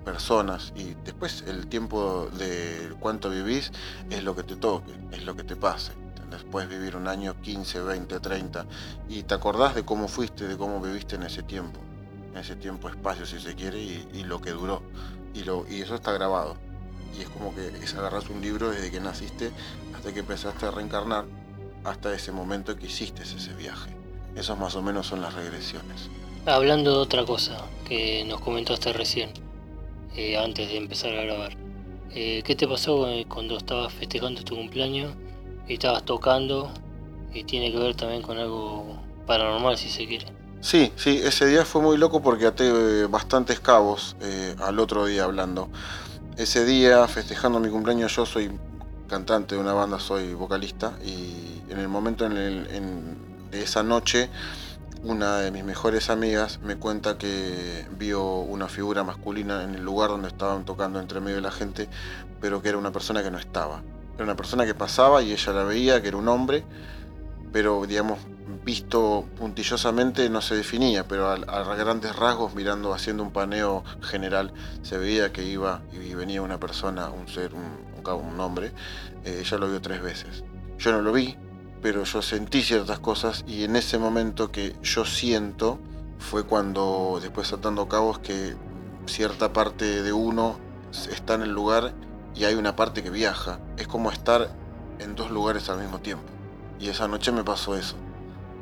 [0.06, 3.72] personas y después el tiempo de cuánto vivís
[4.10, 5.99] es lo que te toque, es lo que te pase.
[6.30, 8.66] Después vivir un año, 15, 20, 30,
[9.08, 11.80] y te acordás de cómo fuiste, de cómo viviste en ese tiempo,
[12.32, 14.84] en ese tiempo, espacio si se quiere, y, lo que duró.
[15.34, 16.56] Y, lo, y eso está grabado.
[17.18, 19.52] Y es como que es agarras un libro desde que naciste
[19.96, 21.26] hasta que empezaste a reencarnar,
[21.84, 23.96] hasta ese momento que hiciste ese viaje.
[24.36, 26.10] Esos más o menos son las regresiones.
[26.46, 29.32] Hablando de otra cosa que nos comentaste recién,
[30.16, 31.58] eh, antes de empezar a grabar.
[32.12, 35.14] Eh, ¿Qué te pasó eh, cuando estabas festejando tu cumpleaños
[35.74, 36.72] estabas tocando
[37.34, 40.28] y tiene que ver también con algo paranormal si se quiere?
[40.62, 44.16] Sí, sí, ese día fue muy loco porque até bastantes cabos
[44.60, 45.70] al otro día hablando.
[46.38, 48.52] Ese día, festejando mi cumpleaños, yo soy
[49.08, 52.68] cantante de una banda, soy vocalista y en el momento en el,
[53.52, 54.30] de esa noche
[55.04, 60.10] una de mis mejores amigas me cuenta que vio una figura masculina en el lugar
[60.10, 61.88] donde estaban tocando entre medio de la gente,
[62.42, 63.82] pero que era una persona que no estaba.
[64.20, 66.66] Era una persona que pasaba y ella la veía, que era un hombre,
[67.54, 68.20] pero digamos,
[68.66, 74.52] visto puntillosamente no se definía, pero a, grandes rasgos, mirando, haciendo un paneo general,
[74.82, 78.74] se veía que iba y venía una persona, un ser, un, hombre.
[79.24, 80.44] Eh, ella lo vio tres veces.
[80.78, 81.38] Yo no lo vi,
[81.82, 85.80] pero yo sentí ciertas cosas y en ese momento que yo siento
[86.18, 88.54] fue cuando después atando cabos que
[89.06, 90.60] cierta parte de uno
[91.10, 91.94] está en el lugar
[92.40, 93.60] y hay una parte que viaja.
[93.78, 94.50] Es como estar
[95.00, 96.24] en dos lugares al mismo tiempo.
[96.80, 97.96] Y esa noche me pasó eso.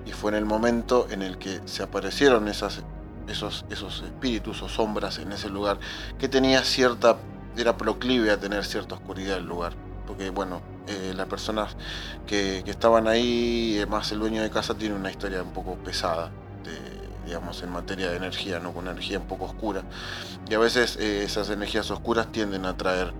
[0.05, 2.81] Y fue en el momento en el que se aparecieron esos,
[3.27, 5.79] esos espíritus o sombras en ese lugar
[6.17, 7.17] que tenía cierta,
[7.55, 9.73] era proclive a tener cierta oscuridad el lugar.
[10.07, 11.75] Porque bueno, eh, las personas
[12.25, 16.31] que, estaban ahí, más el dueño de casa, tiene una historia un poco pesada,
[17.27, 18.73] digamos, en materia de energía, ¿no?
[18.73, 19.83] con energía un poco oscura.
[20.49, 23.13] Y a veces eh, esas energías oscuras tienden a traer,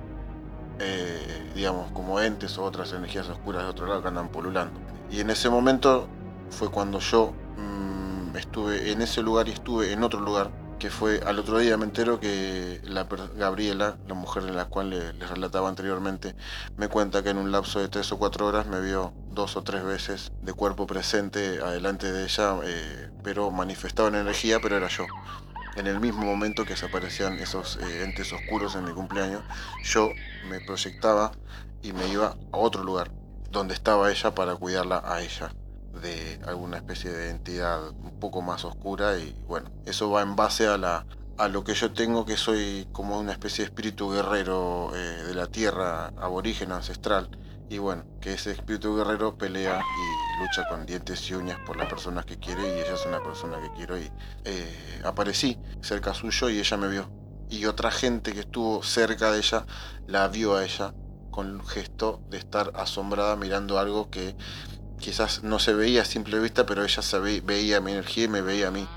[0.79, 4.79] eh, digamos, como entes o otras energías oscuras de otro lado que andan polulando.
[5.09, 6.07] Y en ese momento
[6.49, 11.21] fue cuando yo mm, estuve en ese lugar y estuve en otro lugar que fue
[11.25, 15.69] al otro día me entero que la Gabriela, la mujer de la cual les relataba
[15.69, 16.35] anteriormente,
[16.77, 19.63] me cuenta que en un lapso de tres o cuatro horas me vio dos o
[19.63, 24.87] tres veces de cuerpo presente adelante de ella, eh, pero manifestaba en energía, pero era
[24.87, 25.05] yo.
[25.77, 29.43] En el mismo momento que se aparecían esos eh, entes oscuros en mi cumpleaños,
[29.83, 30.09] yo
[30.49, 31.33] me proyectaba
[31.83, 33.11] y me iba a otro lugar
[33.51, 35.51] donde estaba ella para cuidarla a ella
[36.01, 40.65] de alguna especie de entidad un poco más oscura y bueno, eso va en base
[40.65, 41.05] a la
[41.37, 45.35] a lo que yo tengo que soy como una especie de espíritu guerrero eh, de
[45.35, 47.29] la tierra aborigen ancestral
[47.69, 51.88] y bueno, que ese espíritu guerrero pelea y lucha con dientes y uñas por las
[51.88, 54.10] personas que quiere y ella es una persona que quiero y
[54.45, 57.10] eh, aparecí cerca suyo y ella me vio
[57.49, 59.65] y otra gente que estuvo cerca de ella
[60.08, 60.93] la vio a ella
[61.32, 64.36] con un gesto de estar asombrada mirando algo que
[64.99, 68.41] quizás no se veía a simple vista, pero ella se veía mi energía y me
[68.41, 68.88] veía a mí.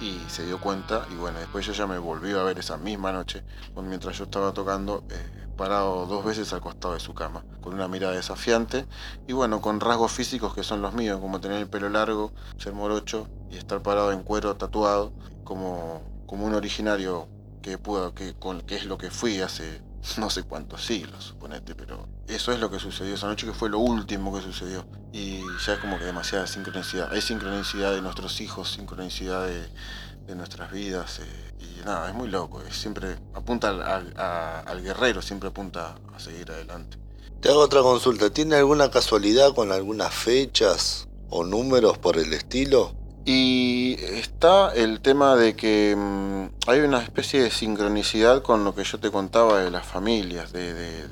[0.00, 3.42] Y se dio cuenta, y bueno, después ella me volvió a ver esa misma noche,
[3.76, 7.86] mientras yo estaba tocando, eh, parado dos veces al costado de su cama, con una
[7.86, 8.86] mirada desafiante,
[9.26, 12.72] y bueno, con rasgos físicos que son los míos, como tener el pelo largo, ser
[12.72, 15.12] morocho, y estar parado en cuero tatuado,
[15.44, 17.28] como, como un originario
[17.60, 19.82] que, pudo, que, con, que es lo que fui hace
[20.18, 23.68] no sé cuántos siglos, suponete, pero eso es lo que sucedió esa noche, que fue
[23.68, 24.86] lo último que sucedió.
[25.12, 27.12] Y ya es como que demasiada sincronicidad.
[27.12, 31.20] Hay sincronicidad de nuestros hijos, sincronicidad de, nuestras vidas.
[31.20, 32.62] Eh, y nada, es muy loco.
[32.70, 36.98] siempre apunta al, guerrero, siempre apunta a seguir adelante.
[37.40, 38.30] Te hago otra consulta.
[38.30, 42.94] ¿Tiene alguna casualidad con algunas fechas o números por el estilo?
[43.24, 48.84] Y está el tema de que mm, hay una especie de sincronicidad con lo que
[48.84, 51.06] yo te contaba de las familias, de,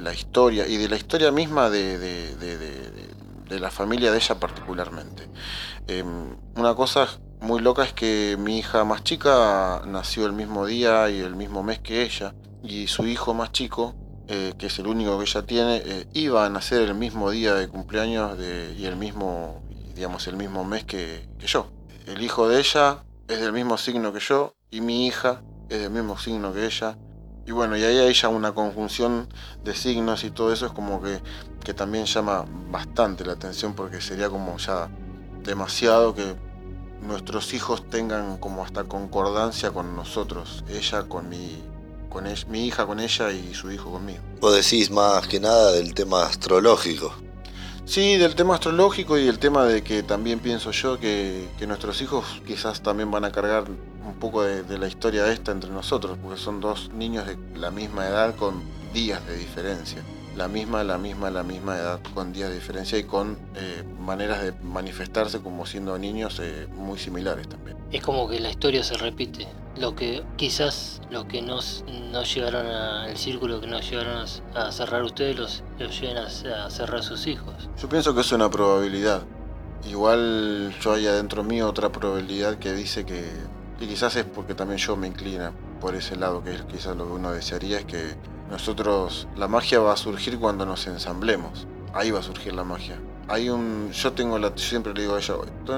[0.00, 2.36] la historia y de la historia misma de,
[3.48, 5.28] la familia de ella particularmente.
[5.88, 7.08] Em, una cosa
[7.40, 11.62] muy loca es que mi hija más chica nació el mismo día y el mismo
[11.62, 13.94] mes que ella, y su hijo más chico
[14.28, 17.54] eh, que es el único que ella tiene, eh, iba a nacer el mismo día
[17.54, 18.36] de cumpleaños
[18.76, 19.62] y el mismo
[19.96, 21.68] digamos, el mismo mes que, yo.
[22.06, 25.90] El hijo de ella es del mismo signo que yo y mi hija es del
[25.90, 26.96] mismo signo que ella
[27.46, 29.28] Y bueno, y ahí hay ya una conjunción
[29.64, 31.20] de signos y todo eso es como que,
[31.64, 34.88] que también llama bastante la atención porque sería como ya
[35.42, 36.36] demasiado que
[37.02, 41.62] nuestros hijos tengan como hasta concordancia con nosotros, ella con mi,
[42.08, 44.20] con mi hija con ella y su hijo conmigo.
[44.40, 47.12] Vos decís más que nada del tema astrológico.
[47.84, 52.24] Sí, del tema astrológico y el tema de que también pienso yo que, nuestros hijos
[52.44, 56.40] quizás también van a cargar un poco de, de, la historia esta entre nosotros, porque
[56.40, 60.02] son dos niños de la misma edad con días de diferencia
[60.36, 64.42] la misma, la misma, la misma edad, con días de diferencia y con eh, maneras
[64.42, 67.76] de manifestarse como siendo niños eh, muy similares también.
[67.90, 69.48] Es como que la historia se repite.
[69.78, 71.60] Lo que quizás lo que no,
[72.10, 77.02] no llegaron al círculo que no llegaron a, cerrar ustedes los, los llegan a, cerrar
[77.02, 77.68] sus hijos.
[77.80, 79.22] Yo pienso que es una probabilidad.
[79.88, 83.24] Igual yo hay adentro mío otra probabilidad que dice que,
[83.80, 87.06] y quizás es porque también yo me inclina por ese lado, que es quizás lo
[87.06, 88.14] que uno desearía, es que
[88.50, 91.66] nosotros, la magia va a surgir cuando nos ensamblemos.
[91.92, 92.98] Ahí va a surgir la magia.
[93.28, 95.34] Hay un, yo tengo la, siempre le digo a ella,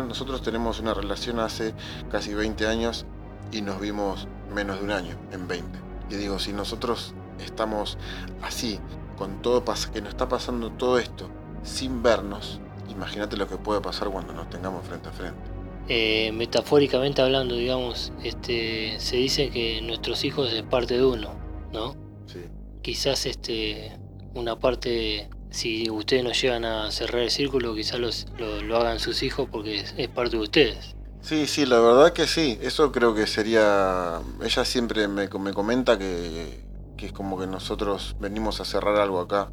[0.07, 1.75] nosotros tenemos una relación hace
[2.11, 3.07] casi 20 años
[3.53, 5.79] y nos vimos menos de un año, en 20.
[6.11, 7.97] Y digo, si nosotros estamos
[8.43, 8.79] así,
[9.17, 11.31] con todo que nos está pasando todo esto,
[11.63, 12.61] sin vernos,
[12.91, 15.41] imagínate lo que puede pasar cuando nos tengamos frente a frente.
[15.89, 21.31] Eh, metafóricamente hablando, digamos, este, se dice que nuestros hijos es parte de uno,
[21.73, 21.97] ¿no?
[22.27, 22.41] Sí
[22.89, 23.93] quizás este
[24.35, 29.47] una parte, si ustedes no llegan a cerrar el círculo, quizás lo, hagan sus hijos
[29.53, 30.97] porque es, parte de ustedes.
[31.21, 32.59] Sí, sí, la verdad que sí.
[32.63, 34.23] Eso creo que sería...
[34.43, 36.65] Ella siempre me, comenta que,
[36.97, 39.51] es como que nosotros venimos a cerrar algo acá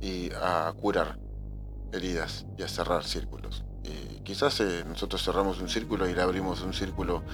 [0.00, 1.18] y a curar
[1.92, 3.62] heridas y a cerrar círculos.
[3.82, 7.24] Y quizás eh, nosotros cerramos un círculo y le abrimos un círculo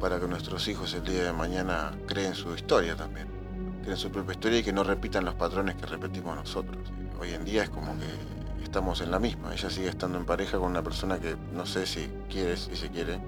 [0.00, 3.39] para que nuestros hijos el día de mañana creen su historia también
[3.82, 6.78] creen su propia historia y que no repitan los patrones que repetimos nosotros.
[7.20, 9.52] Hoy en día es como que estamos en la misma.
[9.52, 12.88] Ella sigue estando en pareja con una persona que no sé si quiere, si se
[12.88, 13.20] quiere.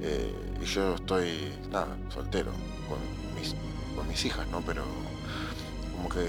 [0.00, 2.50] Eh, y yo estoy, nada, soltero,
[2.88, 2.98] con
[3.38, 3.54] mis,
[3.96, 4.60] con mis hijas, ¿no?
[4.62, 4.84] Pero
[5.94, 6.26] como que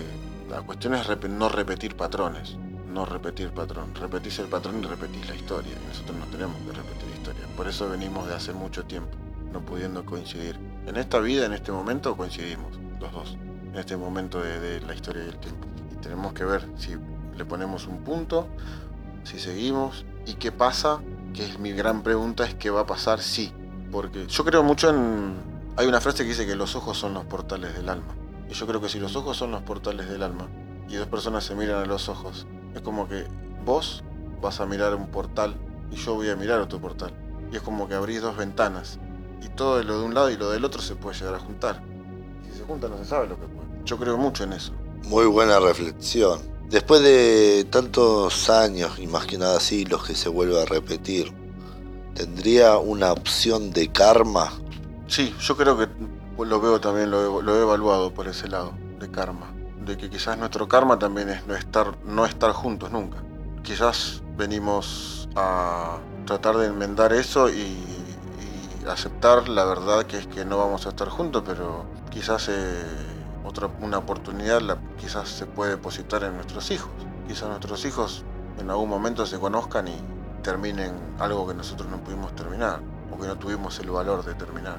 [0.49, 2.57] la cuestión es no repetir patrones.
[2.93, 3.95] No repetir patrón.
[3.95, 5.71] Repetís el patrón y repetís la historia.
[5.71, 7.47] Y nosotros no tenemos que repetir historia.
[7.55, 9.17] Por eso venimos de hace mucho tiempo,
[9.51, 10.59] no pudiendo coincidir.
[10.85, 13.37] En esta vida, en este momento, coincidimos, los dos
[13.73, 15.67] en este momento de, la historia del tiempo.
[15.91, 16.95] Y tenemos que ver si
[17.35, 18.47] le ponemos un punto,
[19.23, 21.01] si seguimos y qué pasa,
[21.33, 23.51] que es mi gran pregunta, es qué va a pasar si.
[23.91, 25.35] Porque yo creo mucho en...
[25.75, 28.13] Hay una frase que dice que los ojos son los portales del alma.
[28.49, 30.47] Y yo creo que si los ojos son los portales del alma
[30.87, 32.45] y dos personas se miran a los ojos,
[32.75, 33.25] es como que
[33.65, 34.03] vos
[34.41, 35.55] vas a mirar un portal
[35.89, 37.11] y yo voy a mirar otro portal.
[37.51, 38.99] Y es como que abrís dos ventanas
[39.41, 41.81] y todo lo de un lado y lo del otro se puede llegar a juntar.
[42.63, 43.67] Se junta no se sabe lo que puede.
[43.83, 44.71] Yo creo mucho en eso.
[45.03, 46.39] Muy buena reflexión.
[46.69, 49.59] Después de tantos años, y más que nada
[49.89, 51.33] los que se vuelve a repetir,
[52.13, 54.53] ¿tendría una opción de karma?
[55.07, 55.89] Sí, yo creo que
[56.37, 59.53] lo veo también, lo he, evaluado por ese lado, de karma.
[59.85, 63.21] De que quizás nuestro karma también es no estar, no estar juntos nunca.
[63.61, 67.77] Quizás venimos a tratar de enmendar eso y,
[68.87, 72.49] aceptar la verdad que es que no vamos a estar juntos, pero quizás...
[72.49, 72.83] Eh,
[73.45, 76.91] otra, una oportunidad la, quizás se puede depositar en nuestros hijos.
[77.27, 78.23] Quizás nuestros hijos
[78.59, 79.95] en algún momento se conozcan y
[80.41, 82.79] terminen algo que nosotros no pudimos terminar
[83.11, 84.77] o que no tuvimos el valor de terminar.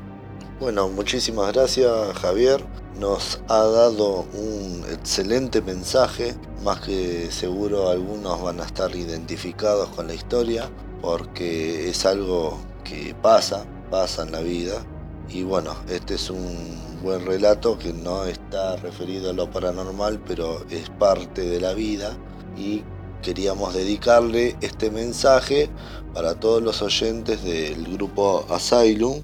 [0.60, 2.64] Bueno, muchísimas gracias Javier.
[2.98, 10.06] Nos ha dado un excelente mensaje, más que seguro algunos van a estar identificados con
[10.06, 10.70] la historia,
[11.02, 14.84] porque es algo que pasa, pasa en la vida.
[15.28, 20.64] Y bueno, este es un buen relato que no está referido a lo paranormal, pero
[20.70, 22.16] es parte de la vida
[22.56, 22.82] y
[23.22, 25.70] queríamos dedicarle este mensaje
[26.12, 29.22] para todos los oyentes del grupo Asylum,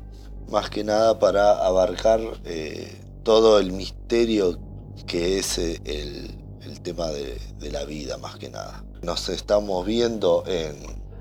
[0.51, 4.59] más que nada para abarcar eh, todo el misterio
[5.07, 6.37] que es eh, el,
[6.83, 8.83] tema de la vida, más que nada.
[9.03, 10.77] Nos estamos viendo en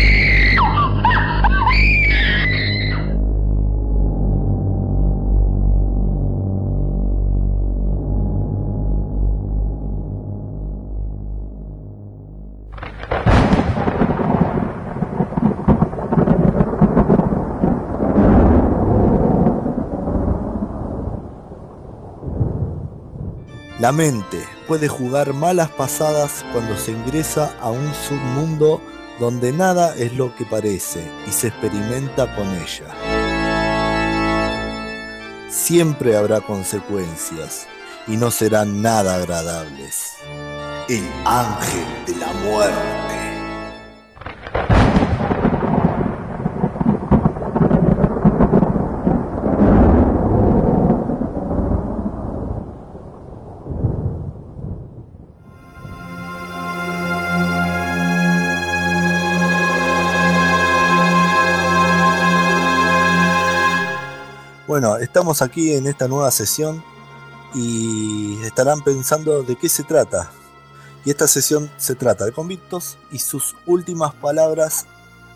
[23.81, 28.79] La mente puede jugar malas pasadas cuando se ingresa a un submundo
[29.19, 32.85] donde nada es lo que parece y se experimenta con ella.
[35.49, 37.65] siempre habrá consecuencias
[38.05, 40.13] y no serán nada agradables.
[40.87, 43.00] El ángel de la muerte.
[65.01, 66.83] Estamos aquí en esta nueva sesión
[67.55, 70.31] y estarán pensando de qué se trata.
[71.03, 74.85] Y esta sesión se trata de convictos y sus últimas palabras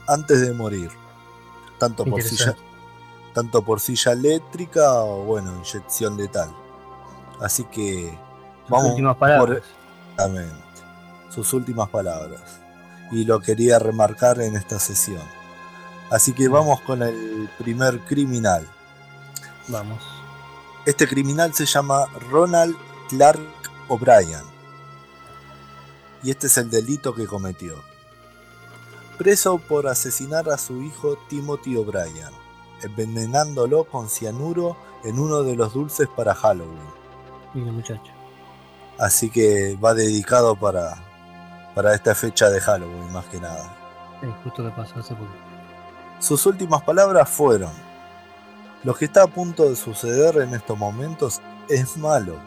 [0.07, 0.91] antes de morir.
[1.80, 2.55] Tanto por silla,
[3.34, 6.55] tanto por silla eléctrica o bueno, inyección letal.
[7.41, 8.18] Así que
[8.70, 9.63] sus últimas palabras.
[11.30, 12.61] Sus últimas palabras.
[13.11, 15.24] Y lo quería remarcar en esta sesión.
[16.11, 18.68] Así que vamos con el primer criminal.
[19.68, 20.03] Vamos.
[20.86, 22.76] Este criminal se llama Ronald
[23.09, 23.41] Clark
[23.88, 24.43] O'Brien.
[26.24, 27.76] Y este es el delito que cometió.
[29.18, 32.30] Preso por asesinar a su hijo Timothy O'Brien,
[32.82, 36.89] envenenándolo con cianuro en uno de los dulces para Halloween.
[37.53, 38.11] Mira muchacho.
[38.99, 40.95] Así que va dedicado para,
[41.74, 43.76] para esta fecha de Halloween, más que nada.
[44.22, 45.32] Es justo que pasó hace poco.
[46.20, 47.72] Sus últimas palabras fueron,
[48.86, 52.40] lo que está a punto de suceder en estos momentos es malo.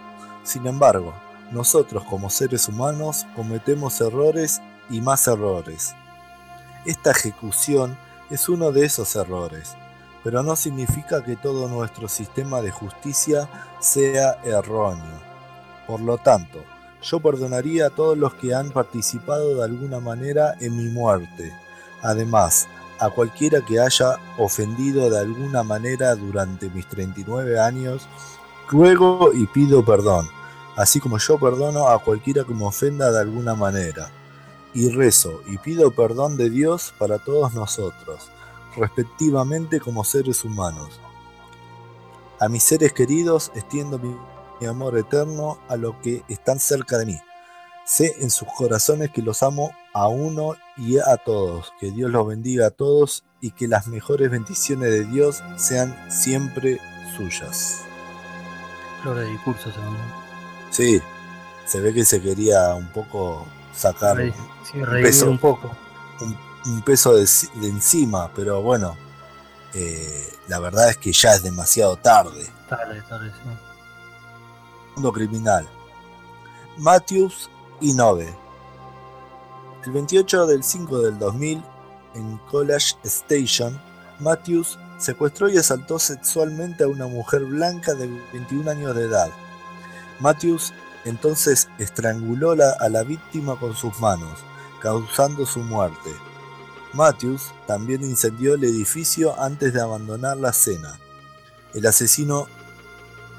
[0.45, 1.13] Sin embargo,
[1.51, 5.97] nosotros como seres humanos cometemos errores y más errores.
[6.87, 7.99] Esta ejecución
[8.31, 9.75] es uno de esos errores,
[10.23, 13.49] pero no significa que todo nuestro sistema de justicia
[13.81, 15.19] sea erróneo.
[15.89, 16.63] Por lo tanto,
[17.03, 21.53] yo perdonaría a todos los que han participado de alguna manera en mi muerte.
[22.01, 22.69] Además,
[22.99, 28.09] a cualquiera que haya ofendido de alguna manera durante mis 39 años,
[28.69, 30.29] ruego y pido perdón,
[30.77, 34.11] así como yo perdono a cualquiera que me ofenda de alguna manera.
[34.75, 38.31] Y rezo y pido perdón de Dios para todos nosotros,
[38.77, 41.01] respectivamente como seres humanos.
[42.39, 44.17] A mis seres queridos extiendo mi,
[44.67, 47.19] amor eterno a los que están cerca de mí.
[47.85, 49.71] Sé en sus corazones que los amo
[50.03, 51.73] a uno y a todos.
[51.81, 56.81] Que Dios los bendiga a todos y que las mejores bendiciones de Dios sean siempre
[57.17, 57.81] suyas.
[59.03, 59.79] Flor de discurso se
[60.71, 61.03] Sí,
[61.67, 64.33] se ve que se quería un poco sacar Re-
[64.65, 65.71] sí, un, peso, un poco.
[66.21, 66.39] un-
[66.73, 67.23] un peso de,
[67.55, 68.97] de encima, pero bueno,
[69.75, 72.47] eh, la verdad es que ya es demasiado tarde.
[72.69, 73.49] Tarde, tarde, sí.
[74.97, 75.67] Mundo criminal.
[76.77, 77.49] Matthews
[77.81, 78.35] y Nove.
[79.85, 81.63] El 28 del 5 del 2000,
[82.15, 83.81] en College Station,
[84.19, 89.31] Matthews secuestró y asaltó sexualmente a una mujer blanca de 21 años de edad.
[90.19, 90.73] Matthews
[91.05, 94.41] entonces estranguló a la víctima con sus manos,
[94.83, 96.11] causando su muerte.
[96.93, 100.99] Matthews también incendió el edificio antes de abandonar la escena.
[101.73, 102.47] El asesino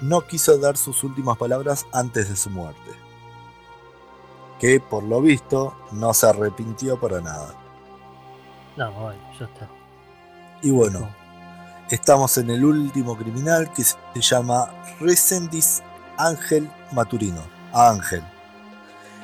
[0.02, 3.09] no quiso dar sus últimas palabras antes de su muerte.
[4.60, 7.55] Que por lo visto no se arrepintió para nada.
[8.76, 9.68] No, bueno, ya está.
[10.62, 11.10] Y bueno,
[11.89, 15.82] estamos en el último criminal que se llama Resendiz
[16.18, 17.41] Ángel Maturino.
[17.74, 18.24] Ángel.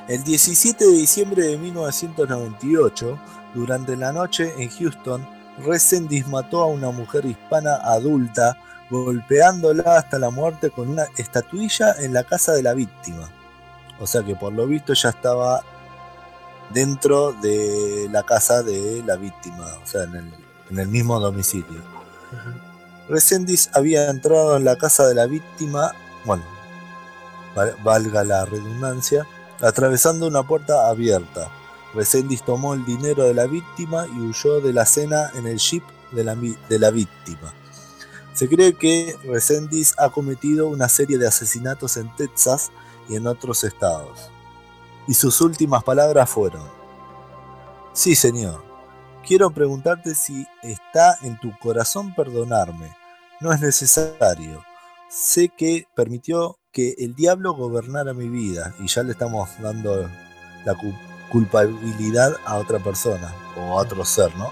[0.07, 3.19] El 17 de diciembre de 1998,
[3.55, 5.27] durante la noche en Houston,
[5.65, 8.57] Resendiz mató a una mujer hispana adulta,
[8.89, 13.29] golpeándola hasta la muerte con una estatuilla en la casa de la víctima.
[13.99, 15.63] O sea que por lo visto ya estaba
[16.73, 20.33] dentro de la casa de la víctima, o sea, en el,
[20.71, 21.81] en el mismo domicilio.
[23.07, 25.93] Resendiz había entrado en la casa de la víctima,
[26.25, 26.43] bueno,
[27.55, 29.27] val- valga la redundancia,
[29.61, 31.49] atravesando una puerta abierta.
[31.93, 35.83] Resendiz tomó el dinero de la víctima y huyó de la cena en el jeep
[36.11, 37.53] de la, de la víctima.
[38.33, 42.71] Se cree que Resendiz ha cometido una serie de asesinatos en Texas
[43.09, 44.29] y en otros estados.
[45.07, 46.63] Y sus últimas palabras fueron,
[47.93, 48.61] Sí, señor,
[49.25, 52.93] quiero preguntarte si está en tu corazón perdonarme.
[53.39, 54.63] No es necesario.
[55.09, 60.09] Sé que permitió que el diablo gobernara mi vida y ya le estamos dando
[60.65, 60.93] la cu-
[61.31, 64.49] culpabilidad a otra persona o a otro ser, ¿no?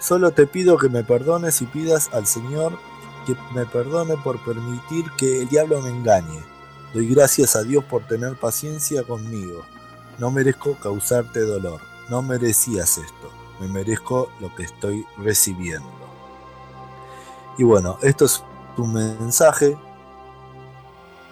[0.00, 2.78] Solo te pido que me perdones y pidas al Señor
[3.26, 6.42] que me perdone por permitir que el diablo me engañe.
[6.94, 9.64] Doy gracias a Dios por tener paciencia conmigo.
[10.18, 11.80] No merezco causarte dolor.
[12.10, 13.30] No merecías esto.
[13.60, 15.88] Me merezco lo que estoy recibiendo.
[17.56, 18.42] Y bueno, esto es
[18.76, 19.76] tu mensaje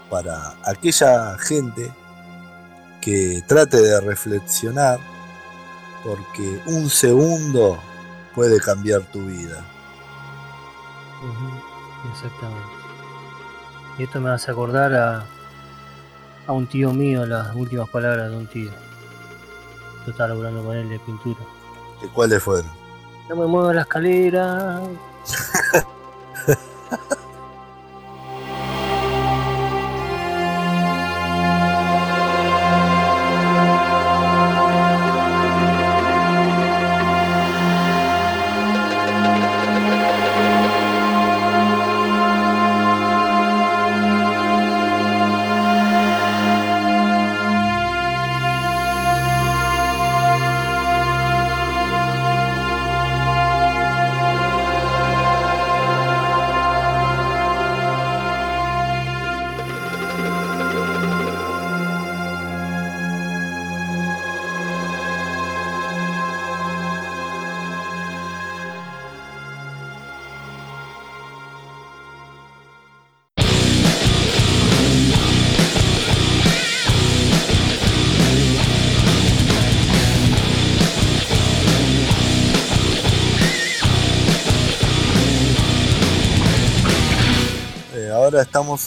[0.09, 1.93] para aquella gente
[3.01, 5.01] que trate de reflexionar
[6.05, 7.79] porque un segundo
[8.35, 9.65] puede cambiar tu vida.
[12.13, 12.81] Exactamente.
[13.99, 15.27] Y esto me hace acordar a,
[16.51, 18.71] a un tío mío, las últimas palabras de un tío.
[20.05, 21.39] Yo estaba laburando con él de pintura.
[22.03, 22.71] ¿Y cuáles fueron?
[23.29, 24.81] No me muevo la escalera.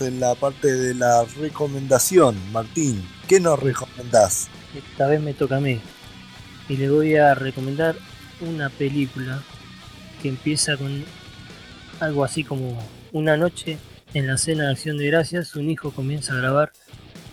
[0.01, 2.35] en la parte de la recomendación.
[2.51, 4.49] Martín, ¿qué nos recomendás?
[4.75, 5.79] Esta vez me toca a mí.
[6.69, 7.95] Y le voy a recomendar
[8.41, 9.41] una película
[10.21, 11.03] que empieza con
[11.99, 12.77] algo así como
[13.11, 13.77] una noche
[14.13, 16.71] en la cena de acción de gracias, un hijo comienza a grabar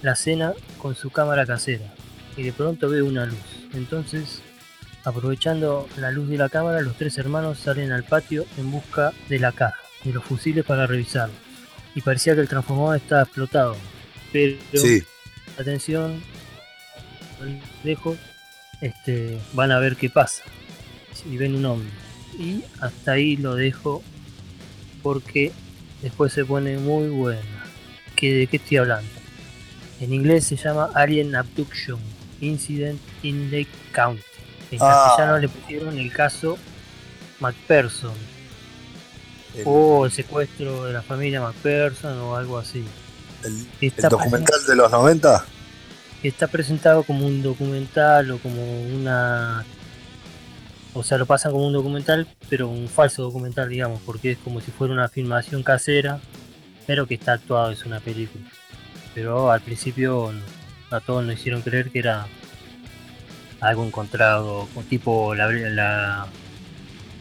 [0.02, 1.92] la cena con su cámara casera
[2.36, 3.38] y de pronto ve una luz.
[3.74, 4.40] Entonces,
[5.04, 9.38] aprovechando la luz de la cámara, los tres hermanos salen al patio en busca de
[9.38, 11.49] la caja, de los fusiles para revisarlos.
[11.94, 13.76] Y parecía que el transformador estaba explotado.
[14.32, 15.02] Pero Sí,
[15.58, 16.22] atención,
[17.84, 18.16] lejos,
[18.80, 20.42] este, van a ver qué pasa.
[21.30, 21.88] Y ven un hombre.
[22.38, 24.02] Y hasta ahí lo dejo
[25.02, 25.52] porque
[26.02, 27.40] después se pone muy buena.
[28.16, 29.10] ¿Qué, ¿De qué estoy hablando?
[30.00, 31.98] En inglés se llama Alien Abduction
[32.40, 34.22] Incident in Lake County.
[34.70, 35.06] En Ah.
[35.08, 36.56] castellano le pusieron el caso
[37.40, 38.14] McPherson
[39.56, 42.84] el, o el secuestro de la familia McPherson o algo así.
[43.44, 45.44] el- documental de los 90.
[46.22, 49.64] está presentado como un documental o como una
[50.92, 54.60] o sea lo pasan como un documental pero un falso documental digamos porque es como
[54.60, 56.20] si fuera una filmación casera
[56.86, 58.44] pero que está actuado es una película
[59.14, 60.32] pero al principio
[60.90, 62.26] a todos nos hicieron creer que era
[63.60, 66.26] algo encontrado tipo la, la,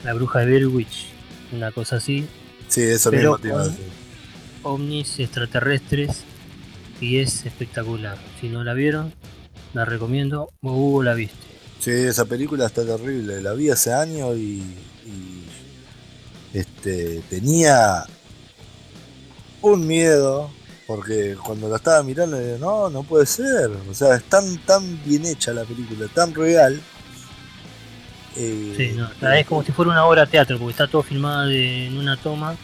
[0.03, 1.07] la bruja de Blair Witch
[1.51, 2.27] una cosa así
[2.67, 3.75] Sí, eso Pero mismo con-
[4.61, 6.23] ovnis extraterrestres
[7.01, 8.17] y es espectacular.
[8.39, 9.13] Si no la vieron,
[9.73, 10.51] la recomiendo.
[10.61, 11.35] Vos Hugo la viste.
[11.79, 13.41] Sí, esa película está terrible.
[13.41, 14.61] La vi hace años y,
[15.05, 15.45] y,
[16.53, 18.05] este tenía
[19.61, 20.51] un miedo
[20.87, 23.71] porque cuando la estaba mirando no, no puede ser.
[23.89, 26.79] O sea, es tan tan bien hecha la película, tan real.
[28.35, 31.45] Eh, Sí, no, es como si fuera una obra de teatro, porque está todo filmada
[31.45, 32.55] de- en una toma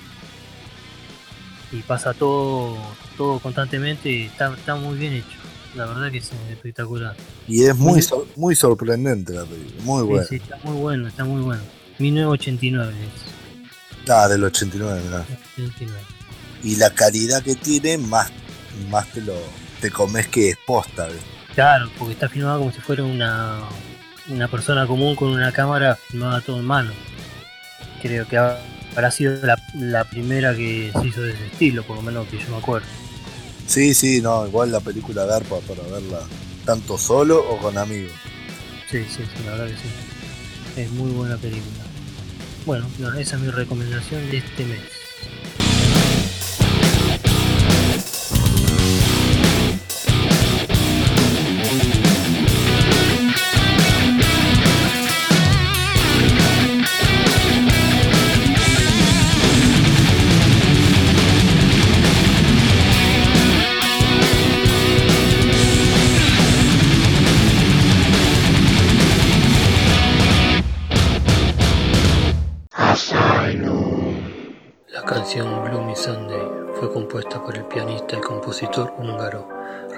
[1.72, 2.78] y pasa todo
[3.18, 5.38] todo constantemente y está, está muy bien hecho.
[5.76, 7.16] La verdad que es espectacular.
[7.48, 10.26] Y es muy Muy- sor- muy sorprendente la película, muy Sí, buena.
[10.28, 11.62] sí, está muy bueno, está muy bueno.
[12.00, 14.10] 1989 es.
[14.10, 15.26] Ah, del 89, mirá.
[15.58, 16.00] 89.
[16.64, 18.32] Y la calidad que tiene, más,
[18.90, 19.34] más te lo
[19.82, 21.08] te comes que es posta.
[21.54, 23.60] Claro, porque está filmado como si fuera una,
[24.28, 26.92] una persona común con una cámara filmada todo en mano.
[28.02, 32.02] Creo que habrá sido la, la primera que se hizo de ese estilo, por lo
[32.02, 32.88] menos que yo me acuerdo.
[33.68, 36.20] Sí, sí, no, igual la película Garpa para verla
[36.66, 38.14] tanto solo o con amigos.
[38.90, 40.82] Sí, sí, sí, la verdad que sí.
[40.82, 41.84] Es muy buena película.
[42.66, 44.80] Bueno, no, esa es mi recomendación de este mes.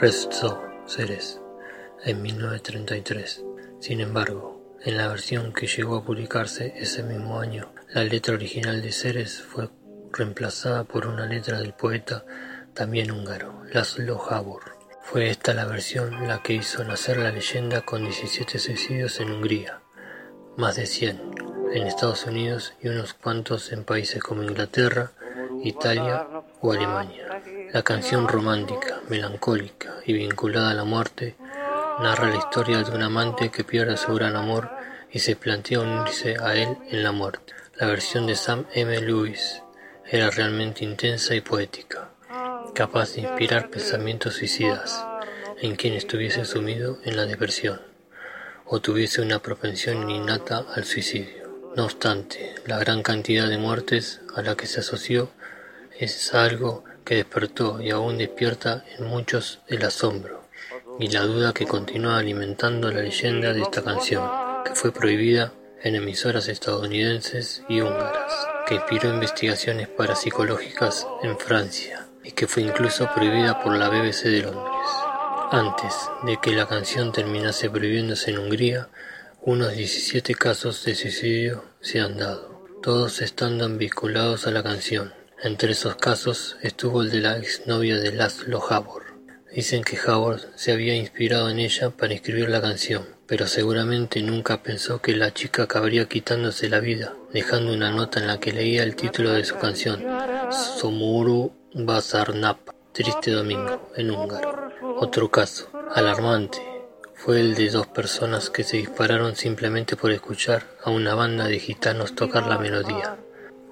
[0.07, 1.41] Resto Ceres
[2.05, 3.43] en 1933.
[3.81, 8.81] Sin embargo, en la versión que llegó a publicarse ese mismo año, la letra original
[8.81, 9.67] de Ceres fue
[10.13, 12.23] reemplazada por una letra del poeta
[12.73, 14.77] también húngaro, Laszlo Habor.
[15.01, 19.81] Fue esta la versión la que hizo nacer la leyenda con 17 suicidios en Hungría,
[20.55, 21.19] más de 100
[21.73, 25.11] en Estados Unidos y unos cuantos en países como Inglaterra,
[25.65, 26.25] Italia
[26.61, 27.41] o Alemania.
[27.73, 31.35] La canción romántica, melancólica y vinculada a la muerte
[31.99, 34.69] narra la historia de un amante que pierde su gran amor
[35.11, 37.53] y se plantea unirse a él en la muerte.
[37.75, 39.01] La versión de Sam M.
[39.01, 39.63] Lewis
[40.05, 42.11] era realmente intensa y poética
[42.73, 45.03] capaz de inspirar pensamientos suicidas
[45.59, 47.81] en quien estuviese sumido en la depresión
[48.65, 51.71] o tuviese una propensión innata al suicidio.
[51.75, 55.31] No obstante, la gran cantidad de muertes a la que se asoció
[55.97, 60.43] es algo que despertó y aún despierta en muchos el asombro
[60.99, 64.29] y la duda que continúa alimentando la leyenda de esta canción,
[64.65, 65.53] que fue prohibida
[65.83, 68.33] en emisoras estadounidenses y húngaras,
[68.67, 74.41] que inspiró investigaciones parapsicológicas en Francia, y que fue incluso prohibida por la BBC de
[74.41, 74.89] Londres.
[75.51, 75.93] Antes
[76.25, 78.89] de que la canción terminase prohibiéndose en Hungría,
[79.43, 85.16] unos 17 casos de suicidio se han dado, todos estando vinculados a la canción.
[85.39, 89.03] Entre esos casos estuvo el de la exnovia de Laszlo Havor.
[89.53, 94.63] Dicen que Havor se había inspirado en ella para escribir la canción, pero seguramente nunca
[94.63, 98.81] pensó que la chica acabaría quitándose la vida, dejando una nota en la que leía
[98.81, 100.03] el título de su canción,
[100.51, 102.57] Somuru Basarnap,
[102.91, 104.71] Triste Domingo, en húngaro.
[104.97, 106.57] Otro caso, alarmante,
[107.13, 111.59] fue el de dos personas que se dispararon simplemente por escuchar a una banda de
[111.59, 113.17] gitanos tocar la melodía.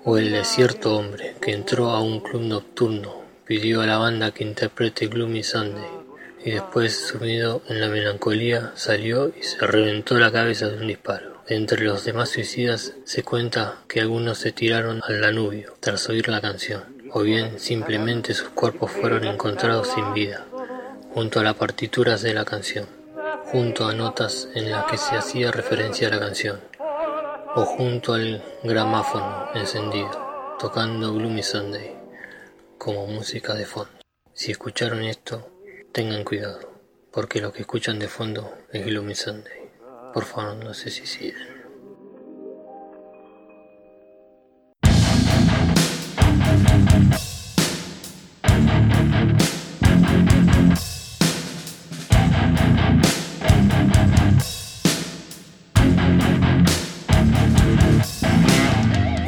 [0.06, 4.32] O el de cierto hombre que entró a un club nocturno, pidió a la banda
[4.32, 5.90] que interprete Gloomy Sunday
[6.44, 11.42] y después, sumido en la melancolía, salió y se reventó la cabeza de un disparo.
[11.48, 16.40] Entre los demás suicidas se cuenta que algunos se tiraron al Danubio tras oír la
[16.40, 20.46] canción o bien simplemente sus cuerpos fueron encontrados sin vida,
[21.14, 22.88] junto a las partituras de la canción,
[23.46, 26.60] junto a notas en las que se hacía referencia a la canción,
[27.56, 31.96] o junto al gramáfono encendido, tocando Gloomy Sunday
[32.78, 33.92] como música de fondo.
[34.34, 35.52] Si escucharon esto,
[35.94, 36.60] tengan cuidado,
[37.12, 39.72] porque lo que escuchan de fondo es Gloomy Sunday.
[40.14, 41.55] Por favor, no se suiciden.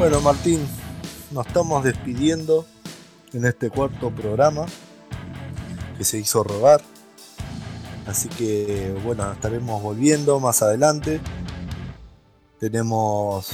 [0.08, 0.66] Bueno, Martín,
[1.32, 2.64] nos estamos despidiendo
[3.34, 4.64] en este cuarto programa
[5.98, 6.80] que se hizo rogar.
[8.06, 11.20] Así que, bueno, estaremos volviendo más adelante.
[12.58, 13.50] Tenemos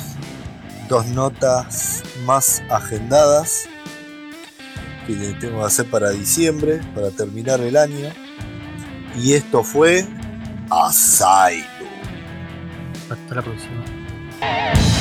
[0.88, 3.64] dos notas más agendadas
[5.08, 8.10] que tengo que hacer para diciembre, para terminar el año.
[9.20, 10.06] Y esto fue
[10.70, 11.64] Asylum.
[13.10, 14.93] Hasta la próxima.